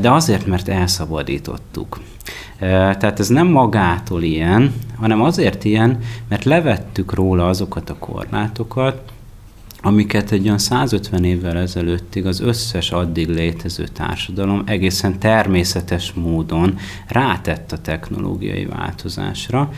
de 0.00 0.10
azért, 0.10 0.46
mert 0.46 0.68
elszabadítottuk. 0.68 2.00
Eh, 2.58 2.68
tehát 2.94 3.20
ez 3.20 3.28
nem 3.28 3.46
magától 3.46 4.22
ilyen, 4.22 4.74
hanem 4.96 5.22
azért 5.22 5.64
ilyen, 5.64 5.98
mert 6.28 6.44
levettük 6.44 7.14
róla 7.14 7.48
azokat 7.48 7.90
a 7.90 7.96
korlátokat, 7.98 9.12
amiket 9.80 10.30
egy 10.30 10.44
olyan 10.44 10.58
150 10.58 11.24
évvel 11.24 11.58
ezelőttig 11.58 12.26
az 12.26 12.40
összes 12.40 12.90
addig 12.90 13.28
létező 13.28 13.84
társadalom 13.84 14.62
egészen 14.66 15.18
természetes 15.18 16.12
módon 16.12 16.78
rátett 17.06 17.72
a 17.72 17.80
technológiai 17.80 18.64
változásra. 18.64 19.72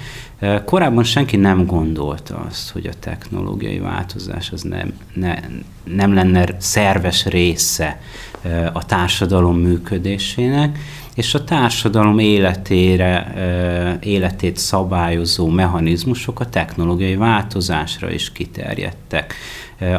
Korábban 0.64 1.05
senki 1.05 1.37
nem 1.37 1.66
gondolta 1.66 2.47
azt, 2.49 2.70
hogy 2.70 2.87
a 2.87 2.99
technológiai 2.99 3.79
változás 3.79 4.51
az 4.51 4.62
nem, 4.62 4.93
ne, 5.14 5.35
nem 5.85 6.14
lenne 6.14 6.47
szerves 6.59 7.26
része 7.26 8.01
a 8.72 8.85
társadalom 8.85 9.59
működésének, 9.59 10.79
és 11.19 11.35
a 11.35 11.45
társadalom 11.45 12.19
életére, 12.19 13.33
életét 14.01 14.57
szabályozó 14.57 15.49
mechanizmusok 15.49 16.41
a 16.41 16.49
technológiai 16.49 17.16
változásra 17.16 18.11
is 18.11 18.33
kiterjedtek. 18.33 19.35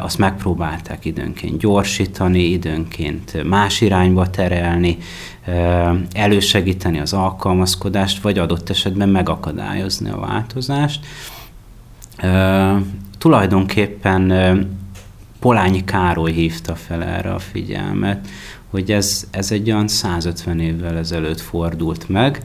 Azt 0.02 0.18
megpróbálták 0.18 1.06
időnként 1.06 1.58
gyorsítani, 1.58 2.44
időnként 2.44 3.44
más 3.44 3.82
irányba 3.82 4.30
terelni, 4.30 4.98
elősegíteni 6.14 7.00
az 7.00 7.14
alkalmazkodást, 7.14 8.22
vagy 8.22 8.38
adott 8.38 8.70
esetben 8.70 9.10
megakadályozni 9.10 10.10
a 10.10 10.20
változást. 10.20 11.06
Tulajdonképpen 13.18 14.34
Polányi 15.40 15.84
Károly 15.84 16.32
hívta 16.32 16.76
fel 16.76 17.04
erre 17.04 17.34
a 17.34 17.40
figyelmet, 17.40 18.28
hogy 18.70 18.92
ez, 18.92 19.28
ez 19.32 19.52
egy 19.52 19.72
olyan 19.72 19.88
150 19.88 20.60
évvel 20.60 20.98
ezelőtt 20.98 21.40
fordult 21.40 22.10
meg, 22.10 22.42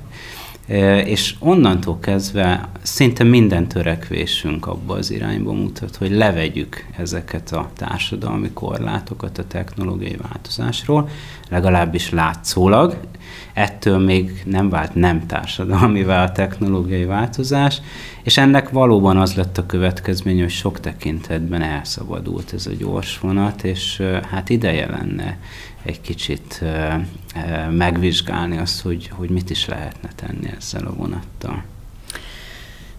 e, 0.67 1.01
és 1.01 1.35
onnantól 1.39 1.99
kezdve 1.99 2.69
szinte 2.83 3.25
minden 3.25 3.69
törekvésünk 3.69 4.67
abba 4.67 4.95
az 4.95 5.11
irányba 5.11 5.53
mutat, 5.53 5.97
hogy 5.97 6.11
levegyük 6.11 6.87
ezeket 6.97 7.53
a 7.53 7.71
társadalmi 7.77 8.51
korlátokat 8.53 9.39
a 9.39 9.47
technológiai 9.47 10.17
változásról, 10.31 11.09
legalábbis 11.51 12.11
látszólag. 12.11 12.97
Ettől 13.53 13.99
még 13.99 14.43
nem 14.45 14.69
vált 14.69 14.95
nem 14.95 15.27
társadalmivá 15.27 16.25
a 16.25 16.33
technológiai 16.33 17.05
változás, 17.05 17.81
és 18.23 18.37
ennek 18.37 18.71
valóban 18.71 19.17
az 19.17 19.35
lett 19.35 19.59
a 19.59 19.67
következmény, 19.67 20.41
hogy 20.41 20.51
sok 20.51 20.81
tekintetben 20.81 21.63
elszabadult 21.63 22.53
ez 22.53 22.67
a 22.67 22.73
gyors 22.79 23.19
vonat, 23.19 23.65
és 23.65 24.03
hát 24.31 24.51
ideje 24.51 24.87
lenne 24.87 25.39
egy 25.85 26.01
kicsit 26.01 26.65
megvizsgálni 27.71 28.59
azt, 28.59 28.81
hogy, 28.81 29.11
hogy 29.13 29.31
mit 29.31 29.51
is 29.51 29.67
lehetne 29.67 30.09
tenni 30.17 30.51
ezzel 30.57 30.87
a 30.87 30.95
vonattal. 30.95 31.63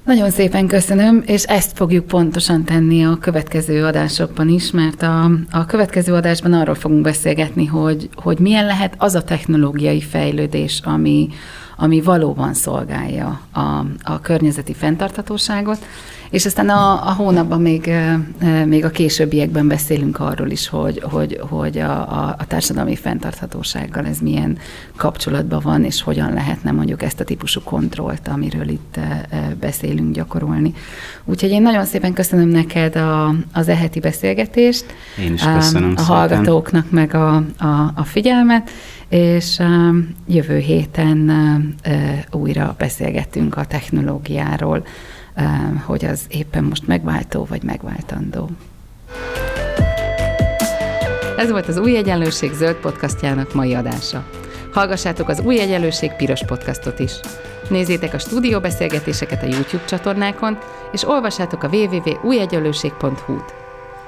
Nagyon 0.05 0.29
szépen 0.29 0.67
köszönöm, 0.67 1.23
és 1.25 1.43
ezt 1.43 1.77
fogjuk 1.77 2.07
pontosan 2.07 2.63
tenni 2.63 3.05
a 3.05 3.17
következő 3.17 3.85
adásokban 3.85 4.49
is, 4.49 4.71
mert 4.71 5.01
a, 5.01 5.31
a 5.51 5.65
következő 5.65 6.13
adásban 6.13 6.53
arról 6.53 6.75
fogunk 6.75 7.01
beszélgetni, 7.01 7.65
hogy, 7.65 8.09
hogy 8.15 8.39
milyen 8.39 8.65
lehet 8.65 8.93
az 8.97 9.15
a 9.15 9.23
technológiai 9.23 10.01
fejlődés, 10.01 10.81
ami, 10.83 11.29
ami 11.77 12.01
valóban 12.01 12.53
szolgálja 12.53 13.39
a, 13.51 13.85
a 14.03 14.21
környezeti 14.21 14.73
fenntarthatóságot, 14.73 15.85
és 16.29 16.45
aztán 16.45 16.69
a, 16.69 17.07
a 17.07 17.13
hónapban 17.13 17.61
még, 17.61 17.91
még 18.65 18.85
a 18.85 18.89
későbbiekben 18.89 19.67
beszélünk 19.67 20.19
arról 20.19 20.49
is, 20.49 20.67
hogy, 20.67 21.01
hogy, 21.03 21.39
hogy 21.49 21.77
a, 21.77 21.91
a, 21.91 22.35
a 22.37 22.47
társadalmi 22.47 22.95
fenntarthatósággal 22.95 24.05
ez 24.05 24.19
milyen 24.19 24.57
kapcsolatban 24.95 25.59
van, 25.63 25.83
és 25.83 26.01
hogyan 26.01 26.33
lehetne 26.33 26.71
mondjuk 26.71 27.01
ezt 27.01 27.19
a 27.19 27.23
típusú 27.23 27.61
kontrollt, 27.63 28.27
amiről 28.27 28.67
itt 28.67 28.99
beszélünk, 29.59 30.13
gyakorolni. 30.15 30.73
Úgyhogy 31.25 31.49
én 31.49 31.61
nagyon 31.61 31.85
szépen 31.85 32.13
köszönöm 32.13 32.47
neked 32.47 32.95
a, 32.95 33.35
az 33.53 33.67
eheti 33.67 33.99
beszélgetést. 33.99 34.85
Én 35.19 35.33
is 35.33 35.43
köszönöm 35.43 35.93
A 35.97 36.01
hallgatóknak 36.01 36.91
meg 36.91 37.13
a, 37.13 37.35
a, 37.57 37.91
a 37.95 38.03
figyelmet, 38.03 38.69
és 39.09 39.61
jövő 40.27 40.57
héten 40.57 41.31
újra 42.31 42.75
beszélgetünk 42.77 43.57
a 43.57 43.65
technológiáról 43.65 44.85
hogy 45.85 46.05
az 46.05 46.25
éppen 46.27 46.63
most 46.63 46.87
megváltó 46.87 47.45
vagy 47.49 47.63
megváltandó. 47.63 48.49
Ez 51.37 51.51
volt 51.51 51.67
az 51.67 51.77
Új 51.77 51.97
Egyenlőség 51.97 52.51
zöld 52.51 52.75
podcastjának 52.75 53.53
mai 53.53 53.73
adása. 53.73 54.27
Hallgassátok 54.73 55.29
az 55.29 55.39
Új 55.39 55.59
Egyenlőség 55.59 56.11
piros 56.11 56.45
podcastot 56.45 56.99
is. 56.99 57.11
Nézzétek 57.69 58.13
a 58.13 58.19
stúdióbeszélgetéseket 58.19 59.43
a 59.43 59.45
YouTube 59.45 59.85
csatornákon, 59.85 60.57
és 60.91 61.07
olvassátok 61.07 61.63
a 61.63 61.67
www.újegyenlőség.hu-t. 61.67 63.53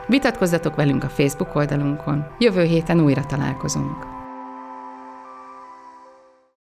Vitatkozzatok 0.07 0.75
velünk 0.75 1.03
a 1.03 1.09
Facebook 1.09 1.55
oldalunkon. 1.55 2.25
Jövő 2.39 2.63
héten 2.63 2.99
újra 3.01 3.25
találkozunk. 3.25 4.16